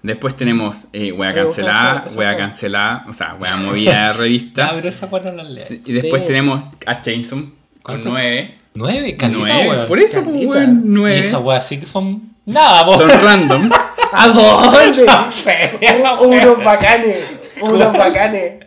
[0.04, 3.98] Después tenemos eh, wea Me gusta cancelada, esa- wea cancelada, o sea, wea movida de
[3.98, 4.72] Ya, revista.
[4.74, 5.66] pero esa weón no la leo.
[5.66, 6.28] Sí, Y después Sí.
[6.28, 7.40] tenemos a Chainsaw
[7.84, 8.10] con ¿Cuánto?
[8.10, 8.56] 9.
[8.74, 9.70] Nueve, calita, 9.
[9.70, 9.86] weón.
[9.86, 11.20] Por eso, pues, weón, Y 9.
[11.20, 12.98] esas weas sí que son nada, po.
[12.98, 13.70] Son random.
[14.14, 15.06] ¿A dónde?
[16.22, 17.24] Unos bacanes,
[17.62, 18.66] unos bacanes.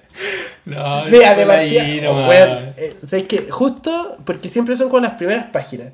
[0.65, 3.47] No, Mira, no de partida- weón, eh, ¿sabes qué?
[3.51, 5.89] Justo porque siempre son con las primeras páginas.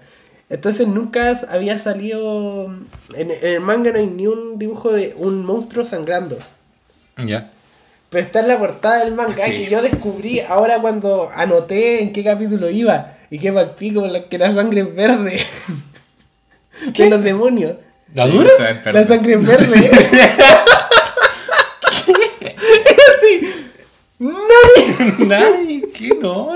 [0.49, 2.67] Entonces nunca había salido.
[3.15, 6.39] En, en el manga no hay ni un dibujo de un monstruo sangrando.
[7.17, 7.51] Ya.
[8.11, 9.53] Pero está en la portada del manga Sí.
[9.53, 13.15] que yo descubrí ahora cuando anoté en qué capítulo iba.
[13.31, 15.41] Y qué palpico la- que la sangre es verde.
[16.97, 17.77] De los demonios.
[18.15, 18.51] ¿La dura?
[18.93, 19.91] La sangre es verde.
[22.41, 23.51] es así.
[24.19, 25.27] ¡Nani!
[25.27, 26.51] Nadie, ¿qué no?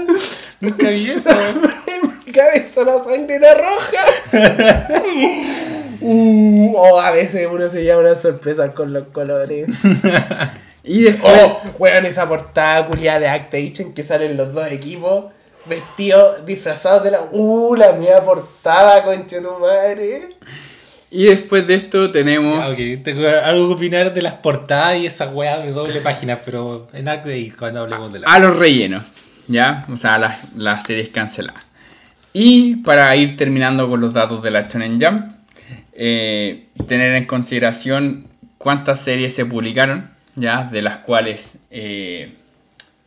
[0.61, 1.31] Nunca vi eso.
[1.31, 4.05] En mi cabeza la sangre era roja.
[6.07, 9.67] Uh, o a veces uno se lleva una sorpresa con los colores.
[10.85, 11.33] Y después.
[11.43, 15.33] Oh, weón, esa portada culiada de Actage en que salen los dos equipos
[15.67, 17.23] vestidos, disfrazados de la.
[17.33, 20.29] Uh, la mía portada, concha tu madre.
[21.11, 22.57] Y después de esto tenemos.
[22.57, 26.41] Ya, ok, tengo algo que opinar de las portadas y esas weas de doble página,
[26.45, 28.29] pero en Acme cuando hablemos de la.
[28.29, 29.07] a los rellenos,
[29.49, 29.87] ¿ya?
[29.93, 31.65] O sea, las, las series canceladas.
[32.33, 35.33] Y para ir terminando con los datos de la Shonen Jump,
[35.93, 38.27] eh, tener en consideración
[38.59, 40.65] cuántas series se publicaron, ¿ya?
[40.65, 42.35] De las cuales eh,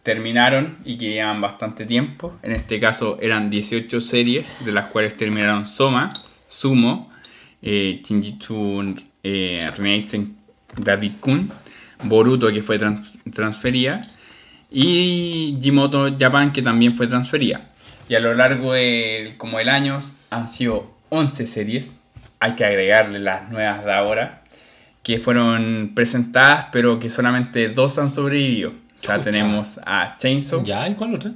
[0.03, 2.37] terminaron y que llevan bastante tiempo.
[2.43, 6.13] En este caso eran 18 series, de las cuales terminaron Soma,
[6.47, 7.11] Sumo,
[7.61, 10.31] eh, Shinjitsu eh, Renaissance
[10.77, 11.51] David Kun,
[12.03, 14.01] Boruto que fue trans- transferida
[14.71, 17.61] y Jimoto Japan que también fue transferida.
[18.09, 19.99] Y a lo largo de como el año
[20.29, 21.91] han sido 11 series,
[22.39, 24.36] hay que agregarle las nuevas de ahora,
[25.07, 28.71] que fueron presentadas pero que solamente dos han sobrevivido.
[28.71, 29.31] O sea, Chucha.
[29.31, 30.85] tenemos a Chainsaw ¿Ya?
[30.85, 31.31] ¿En cuál otra?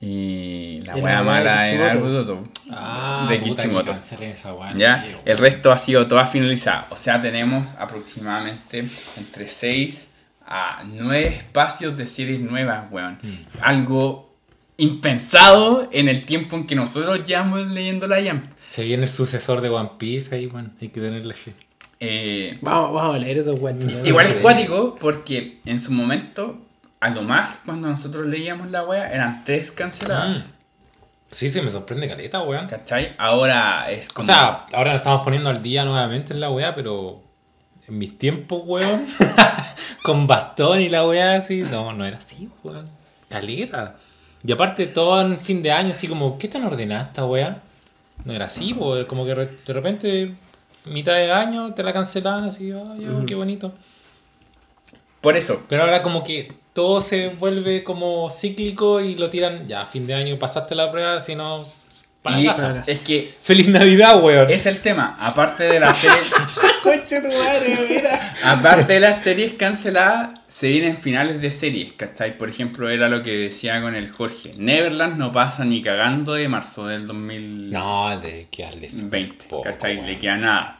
[0.00, 1.76] y la Y de mala de.
[1.76, 2.48] Naruto.
[2.70, 3.92] Ah, de Kishimoto.
[3.92, 4.74] esa wea.
[4.78, 5.04] ¿Ya?
[5.04, 6.86] tío, El resto ha sido toda finalizada.
[6.88, 8.84] O sea, tenemos aproximadamente
[9.18, 10.08] entre 6
[10.46, 13.18] a 9 espacios de series nuevas, weón.
[13.22, 13.36] Mm.
[13.60, 14.34] Algo
[14.78, 18.46] impensado en el tiempo en que nosotros llevamos leyendo la Jump.
[18.68, 20.72] Se viene el sucesor de One Piece ahí, weón.
[20.80, 21.52] Hay que tenerle fe.
[22.04, 23.92] Eh, Vamos, vamos a leer esos cuentos.
[24.04, 26.58] igual es cuático porque en su momento,
[26.98, 30.38] a lo más cuando nosotros leíamos la wea, eran 3 canceladas.
[30.38, 30.42] Mm.
[31.30, 32.66] Sí, sí, me sorprende caleta, weón.
[32.66, 33.14] ¿Cachai?
[33.18, 34.26] Ahora es O como...
[34.26, 37.22] sea, ahora nos estamos poniendo al día nuevamente en la weá, pero
[37.88, 39.06] en mis tiempos, weón,
[40.02, 42.86] con bastón y la weá así, no, no era así, weón.
[43.28, 43.96] Caleta.
[44.44, 47.62] Y aparte todo en fin de año, así como, ¿qué tan ordenada esta weá?
[48.24, 50.34] No era así, pues, como que de repente,
[50.86, 52.94] mitad de año, te la cancelaban así, oh,
[53.26, 53.72] qué bonito.
[55.20, 59.84] Por eso, Pero ahora como que todo se vuelve como cíclico y lo tiran, ya,
[59.86, 61.64] fin de año pasaste la prueba, si no,
[62.22, 62.82] para Y casa.
[62.86, 64.48] es que Feliz Navidad, weón.
[64.50, 65.16] es el tema.
[65.18, 66.30] Aparte de las series,
[67.22, 68.34] tu madre, mira.
[68.44, 72.38] aparte de las series canceladas, se vienen finales de series, ¿cachai?
[72.38, 74.52] Por ejemplo, era lo que decía con el Jorge.
[74.56, 78.88] Neverland no pasa ni cagando de marzo del 2020, No, de que darle
[79.48, 79.96] poco, ¿cachai?
[79.96, 80.06] weón.
[80.06, 80.78] Le queda nada.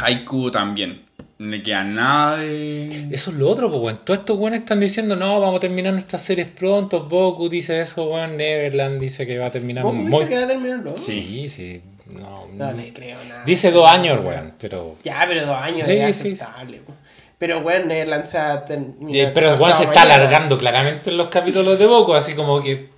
[0.00, 1.02] Haiku también.
[1.42, 2.86] No le queda nada de.
[3.10, 4.00] Eso es lo otro, pues, weón.
[4.04, 7.08] Todos estos weones están diciendo, no, vamos a terminar nuestras series pronto.
[7.08, 8.36] Goku dice eso, weón.
[8.36, 10.10] Neverland dice que va a terminar ¿Vos muy...
[10.10, 10.96] dices que va a terminar luego?
[10.98, 11.82] Sí, sí.
[12.06, 13.42] No, No le creo nada.
[13.44, 14.96] Dice dos años, weón, pero...
[15.02, 16.28] Ya, pero dos años Sí, es sí.
[16.32, 16.78] aceptable.
[16.78, 16.92] po.
[17.38, 20.14] Pero bueno, Neverland se va a terminar Eh, pero igual se está mañana.
[20.14, 22.88] alargando claramente en los capítulos de Goku, así como que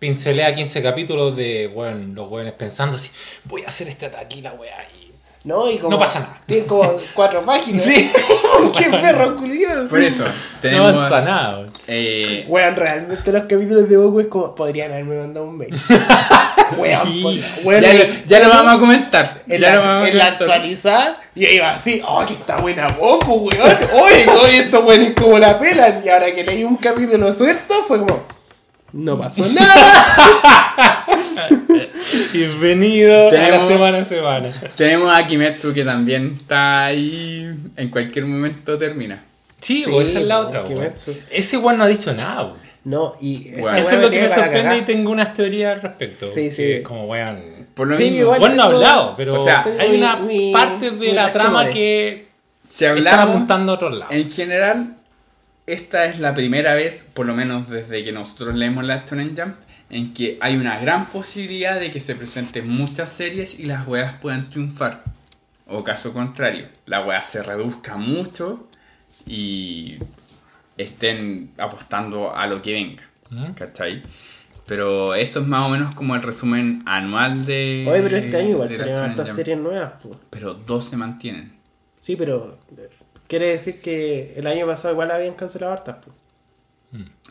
[0.00, 3.10] pincelea 15 capítulos de, bueno, los weones pensando así,
[3.44, 5.12] voy a hacer este ataque y la weá y...
[5.44, 6.40] No, y como, No pasa nada.
[6.46, 7.84] Tiene como cuatro páginas.
[7.84, 8.10] Sí.
[8.78, 9.88] ¡Qué perro culiado!
[9.88, 10.30] Por eso, No
[10.62, 10.92] tenemos.
[10.94, 11.70] pasa nada, weón.
[11.86, 14.54] eh, Weón, realmente los capítulos de Goku es como.
[14.54, 15.74] Podrían haberme mandado un mail.
[16.78, 17.44] Weón, Sí.
[17.62, 19.42] weón, ya, lo, ya lo vamos a comentar.
[19.46, 20.50] En, ya la, lo vamos a en la comentar.
[20.50, 23.70] actualizada, yo iba así, oh, que está buena Goku, weón.
[24.02, 26.02] Oye, oye, esto bueno es como la pelan.
[26.04, 28.22] Y ahora que leí un capítulo suelto, fue como,
[28.94, 31.04] no pasó nada.
[32.32, 34.50] Bienvenido a la Tenemos- semana a semana.
[34.76, 37.54] Tenemos a Kimetsu que también está ahí.
[37.76, 39.22] En cualquier momento termina.
[39.60, 40.64] Sí, Sí, o esa es la otra.
[40.64, 41.14] Kimetsu.
[41.30, 42.52] Ese weón no ha dicho nada.
[42.84, 43.78] No, y Bueno.
[43.78, 46.30] Eso es lo que me sorprende y tengo unas teorías al respecto.
[46.32, 46.56] Sí, sí.
[46.56, 47.64] que Como weón...
[47.74, 50.16] Por lo Sí, mismo, igual- Bueno, no ha hablado, pero o sea, hay mi- una
[50.16, 52.26] mi- parte de mi la trama que
[52.76, 53.22] se hablaba.
[53.24, 54.14] apuntando a otros lados.
[54.14, 54.94] En general,
[55.66, 59.56] esta es la primera vez, por lo menos desde que nosotros leemos la Shonen Jump,
[59.90, 64.18] en que hay una gran posibilidad de que se presenten muchas series y las weas
[64.20, 65.04] puedan triunfar.
[65.66, 68.68] O caso contrario, la wea se reduzca mucho
[69.26, 69.96] y
[70.76, 73.02] estén apostando a lo que venga.
[73.54, 74.02] ¿Cachai?
[74.66, 77.86] Pero eso es más o menos como el resumen anual de.
[77.88, 79.92] Oye, pero este año igual salieron hartas series nuevas.
[80.02, 80.18] po.
[80.30, 81.52] Pero dos se mantienen.
[82.00, 82.58] Sí, pero
[83.28, 85.96] quiere decir que el año pasado igual habían cancelado hartas.
[85.96, 86.12] po.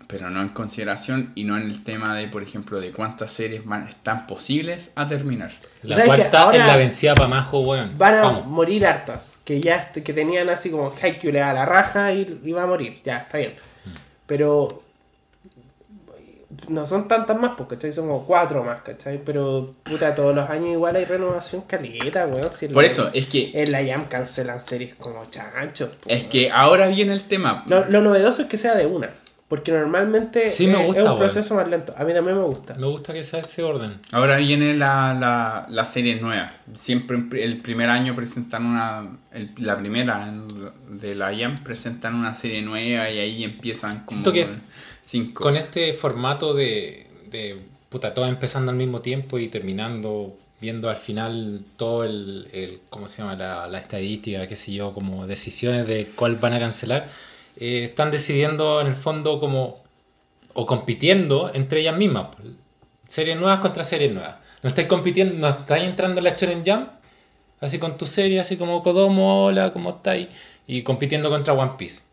[0.07, 3.65] pero no en consideración y no en el tema de, por ejemplo, de cuántas series
[3.65, 5.51] van, están posibles a terminar.
[5.83, 7.97] La ¿Sabes que cuarta es la vencida para Majo, weón.
[7.97, 8.45] Van a Vamos.
[8.47, 12.51] morir hartas, que ya que tenían así como Haikyuu le da la raja y, y
[12.51, 13.53] va a morir, ya, está bien.
[13.85, 13.89] Mm.
[14.25, 14.83] Pero
[16.67, 17.93] no son tantas más, pues, ¿cachai?
[17.93, 19.21] Son como cuatro más, ¿cachai?
[19.23, 22.51] Pero, puta, todos los años igual hay renovación caleta, weón.
[22.53, 25.89] Si Por la- eso, es que, En la Jam cancelan series como chanchos.
[26.01, 27.63] pues, es que ahora viene el tema.
[27.67, 29.09] Lo, lo novedoso es que sea de una.
[29.49, 31.19] Porque normalmente Sí, me gusta, es un weón.
[31.19, 31.93] proceso más lento.
[31.95, 32.73] A mí también me gusta.
[32.73, 33.99] Me gusta que sea ese orden.
[34.11, 36.53] Ahora viene la, la, la serie nueva.
[36.75, 39.05] Siempre el primer año presentan una.
[39.31, 40.27] el- la primera
[40.89, 44.23] de la IAM presentan una serie nueva y ahí empiezan como.
[44.23, 44.47] Siento que
[45.33, 47.07] Con este formato de,
[47.89, 53.07] puta, todo empezando al mismo tiempo y terminando viendo al final todo el, el ¿cómo
[53.07, 53.35] se llama?
[53.35, 57.09] La, estadística, qué sé yo, como decisiones de cuál van a cancelar,
[57.57, 59.83] eh, están decidiendo en el fondo como,
[60.53, 62.27] o compitiendo entre ellas mismas.
[63.07, 64.37] Series nuevas contra series nuevas.
[64.63, 66.89] No estáis compitiendo, no estáis entrando en la Shonen Jump,
[67.59, 70.29] así con tu serie, así como Kodomo, hola, ¿cómo estáis?
[70.65, 72.03] Y compitiendo contra One Piece.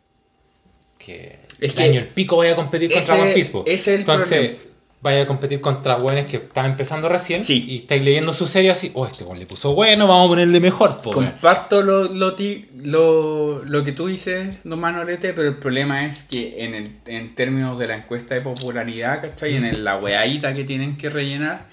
[0.99, 3.53] Que Es el que año el pico vaya a competir contra One Piece.
[3.67, 4.59] es el Entonces, problema.
[5.03, 7.65] vaya a competir contra buenos que están empezando recién Sí.
[7.69, 11.01] y estáis leyendo su serie así, oh, este le puso bueno, vamos a ponerle mejor,
[11.01, 11.31] po, weón".
[11.33, 16.19] Comparto lo, lo, ti- lo, lo que tú dices, don Manolete, pero el problema es
[16.25, 19.57] que en, el, en términos de la encuesta de popularidad, ¿cachai?
[19.57, 21.67] En el- la weadita que tienen que rellenar,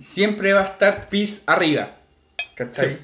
[0.00, 1.96] siempre va a estar PIS arriba,
[2.56, 2.88] ¿cachai?
[2.88, 2.96] Sí.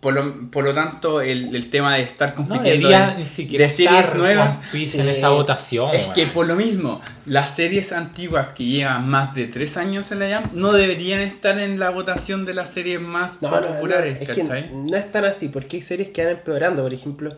[0.00, 3.70] Por, lo, por lo tanto, el, el tema de estar compitiendo de, ni siquiera de
[3.70, 5.00] series estar nuevas en Sí.
[5.08, 5.90] esa votación.
[5.94, 10.18] es que por lo mismo, las series antiguas que llevan más de tres años en
[10.20, 13.66] la Jam no deberían estar en la votación de las series más No, no, no,
[13.68, 16.82] populares, es no es tan así, porque hay series que van empeorando.
[16.82, 17.30] Por ejemplo,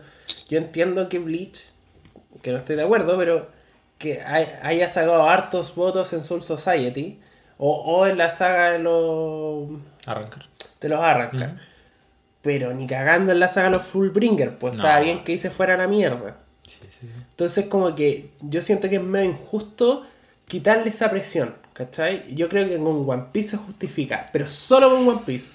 [0.49, 1.61] yo entiendo que Bleach,
[2.43, 3.49] que no estoy de acuerdo, pero
[3.97, 7.19] que hay- haya sacado hartos votos en Soul Society
[7.57, 9.69] o, o en la saga de los,
[10.05, 10.45] Arrancar.
[10.81, 11.68] de los Arrancar.
[12.41, 14.79] Pero ni cagando en la saga los Fullbringer, pues No.
[14.79, 16.37] estaba bien que hice fuera la mierda.
[16.65, 17.07] Sí, sí, sí.
[17.31, 20.05] Entonces como que yo siento que es medio injusto
[20.47, 22.33] quitarle esa presión, ¿cachai?
[22.33, 25.49] Yo creo que con One Piece se justifica, pero solo con One Piece.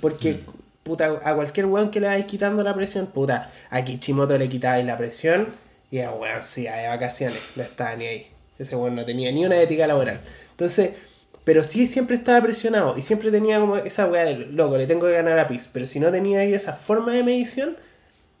[0.00, 0.40] Porque,
[0.82, 4.84] puta, a cualquier weón que le vayas quitando la presión, puta, a Kishimoto le quitabais
[4.84, 5.48] la presión
[5.90, 8.26] y a weón iba de vacaciones, no estaba ni ahí.
[8.58, 10.20] Ese weón no tenía ni una ética laboral.
[10.50, 10.90] Entonces,
[11.46, 15.06] pero sí siempre estaba presionado y siempre tenía como esa weá de, loco, le tengo
[15.06, 15.70] que ganar a Piece.
[15.72, 17.76] Pero si no tenía ahí esa forma de medición,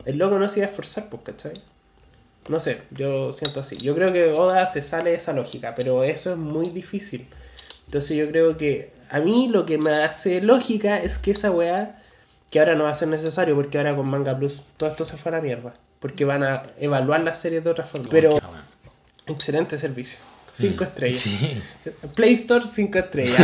[0.06, 1.62] el loco no se iba a esforzar, pues, ¿cachai?
[2.48, 3.76] No sé, yo siento así.
[3.76, 7.28] Yo creo que Oda se sale de esa lógica, pero eso es muy difícil.
[7.84, 12.02] Entonces yo creo que a mí lo que me hace lógica es que esa weá,
[12.50, 15.16] que ahora no va a ser necesario porque ahora con Manga Plus todo esto se
[15.16, 15.74] fue a la mierda.
[16.00, 18.08] Porque van a evaluar las series de otra forma.
[18.10, 18.36] Pero
[19.28, 20.18] excelente servicio.
[20.56, 20.86] Cinco Mm.
[20.86, 21.18] estrellas.
[21.20, 21.62] Sí.
[22.14, 23.36] Play Store, 5 estrellas.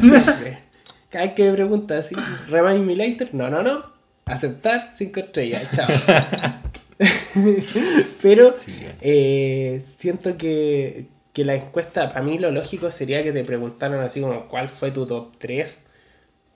[0.00, 0.58] Siempre.
[1.10, 2.14] Cada vez que me pregunta así,
[2.48, 3.84] remind me later, no, no, no.
[4.26, 5.86] Aceptar, 5 estrellas, chao.
[8.22, 13.44] Pero Sí, eh, siento que, que la encuesta, para mí lo lógico sería que te
[13.44, 15.78] preguntaran así como, ¿cuál fue tu top 3?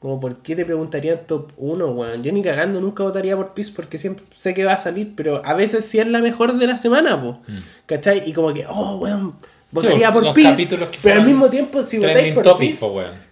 [0.00, 2.22] Como, ¿por qué te preguntarían top 1, weón?
[2.22, 5.42] Yo ni cagando nunca votaría por Peace porque siempre sé que va a salir, pero
[5.44, 7.40] a veces sí es la mejor de la semana, po.
[7.48, 7.58] Mm.
[7.86, 8.22] ¿Cachai?
[8.28, 9.34] Y como que, oh, weón,
[9.70, 10.68] votaría Sí, por Peace.
[11.02, 13.28] Pero al mismo tiempo, si votáis por topic, Peace, po, weón.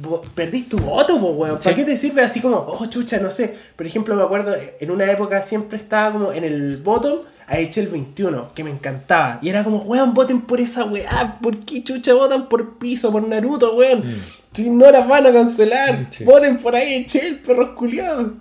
[0.00, 1.58] vo- perdís tu voto, po, weón.
[1.58, 1.74] ¿Para Sí.
[1.76, 3.56] qué te sirve así como, oh, chucha, no sé?
[3.76, 7.88] Por ejemplo, me acuerdo, en una época siempre estaba como en el bottom a el
[7.88, 9.38] 21, que me encantaba.
[9.40, 11.38] Y era como, weón, voten por esa weá.
[11.40, 14.00] ¿Por qué chucha votan por piso, por Naruto, weón?
[14.00, 14.20] Mm.
[14.52, 16.24] Si no las van a cancelar, Sí.
[16.24, 18.32] voten por ahí, Echel, perros culiados.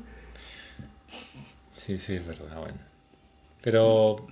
[1.77, 2.77] Sí, sí, es verdad, bueno.
[3.61, 4.27] Pero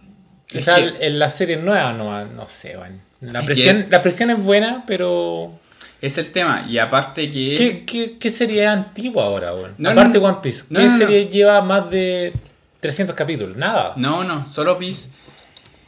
[0.47, 2.97] Es quizá que- en la serie nueva no, no sé, bueno.
[3.21, 5.53] La Es presión, que- la presión es buena, pero
[6.01, 6.65] Es el tema.
[6.69, 7.55] Y aparte que...
[7.55, 9.73] ¿qué, qué, qué serie antigua ahora, bueno?
[9.77, 10.97] No, Aparte no, One Piece, ¿qué no, no, no.
[10.97, 12.33] serie lleva más de
[12.81, 13.57] 300 capítulos?
[13.57, 13.93] Nada.
[13.95, 15.09] No, no, solo Peace.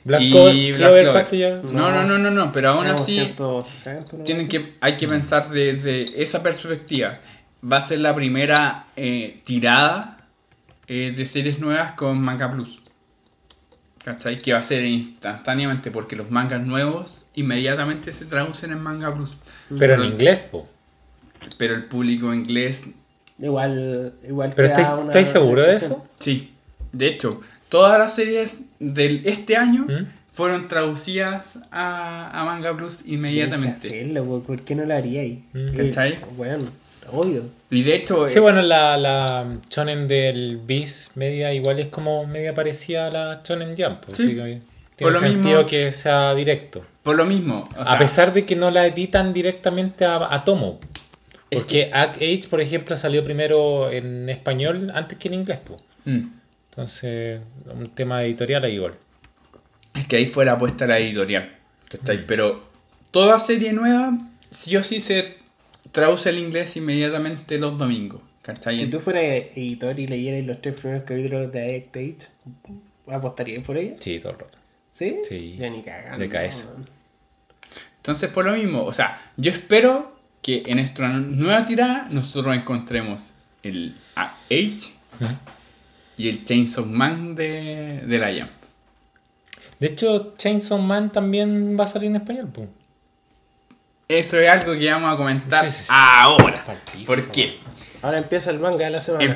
[0.03, 1.63] Black y Clover, Black Clover.
[1.65, 4.23] No, no, no, no, no, pero aún así 160, ¿no?
[4.23, 7.19] tienen que, hay que pensar desde esa perspectiva.
[7.69, 10.17] Va a ser la primera eh, tirada
[10.87, 12.79] eh, de series nuevas con Manga Plus.
[14.07, 14.41] ¿Cachai?
[14.41, 19.35] Que va a ser instantáneamente porque los mangas nuevos inmediatamente se traducen en Manga Plus.
[19.77, 20.65] Pero en inglés, po.
[21.57, 22.85] Pero el público inglés,
[23.37, 26.07] Igual, igual ¿Pero estáis, una estáis seguros de eso?
[26.19, 26.53] sí.
[26.93, 30.05] De hecho, todas las series de este año ¿Mm?
[30.31, 33.89] fueron traducidas a, a Manga Plus inmediatamente.
[33.89, 35.43] Que hacerlo, ¿por qué no lo haría ahí?
[35.51, 35.75] Mm.
[35.75, 36.19] ¿Cachai?
[36.37, 36.63] Bueno,
[37.11, 37.43] obvio.
[37.69, 42.25] Y de hecho, Sí, eh, bueno, la, la shonen del Beast media igual es como
[42.25, 44.03] media parecida a la shonen Jump.
[44.13, 44.23] Sí.
[44.23, 44.61] así que
[45.03, 46.85] Por tiene lo sentido mismo- que sea directo.
[47.03, 47.69] por lo mismo.
[47.77, 50.79] o a pesar de que no la editan directamente a, a tomo.
[51.49, 55.59] Es Porque Act Age, por ejemplo, salió primero en español antes que en inglés.
[55.59, 55.77] po.
[56.05, 56.27] mm,
[56.71, 57.39] Entonces,
[57.73, 58.93] un tema editorial ahí igual.
[59.93, 61.49] es que ahí fue la apuesta a la editorial.
[61.89, 62.17] ¿cachai?
[62.19, 62.23] Mm.
[62.27, 62.63] Pero
[63.11, 64.17] toda serie nueva,
[64.51, 65.37] sí o sí se
[65.91, 68.21] traduce al inglés inmediatamente los domingos.
[68.41, 68.79] ¿cachai?
[68.79, 69.23] Si tú fueras
[69.55, 72.27] editor y leyeras los tres primeros capítulos de Act Age,
[73.13, 73.95] ¿apostarías por ella?
[73.99, 74.57] Sí, todo el rato.
[74.93, 75.17] ¿Sí?
[75.27, 75.55] Sí.
[75.59, 76.17] Ya ni cagando.
[76.17, 76.63] De cabeza.
[77.97, 83.21] Entonces, por lo mismo, o sea, yo espero que en nuestra nueva tirada nosotros encontremos
[83.63, 84.87] el A8
[85.19, 85.29] Ujú.
[86.17, 88.51] y el Chainsaw Man de, de la Jump.
[89.79, 92.47] De hecho, Chainsaw Man también va a salir en español.
[92.47, 92.67] po.
[94.09, 95.89] Eso es algo que vamos a comentar Sí, sí, sí.
[95.89, 96.63] ahora.
[97.05, 97.59] ¿Por qué?
[98.01, 99.25] Ahora empieza el manga de la semana.
[99.25, 99.35] Em-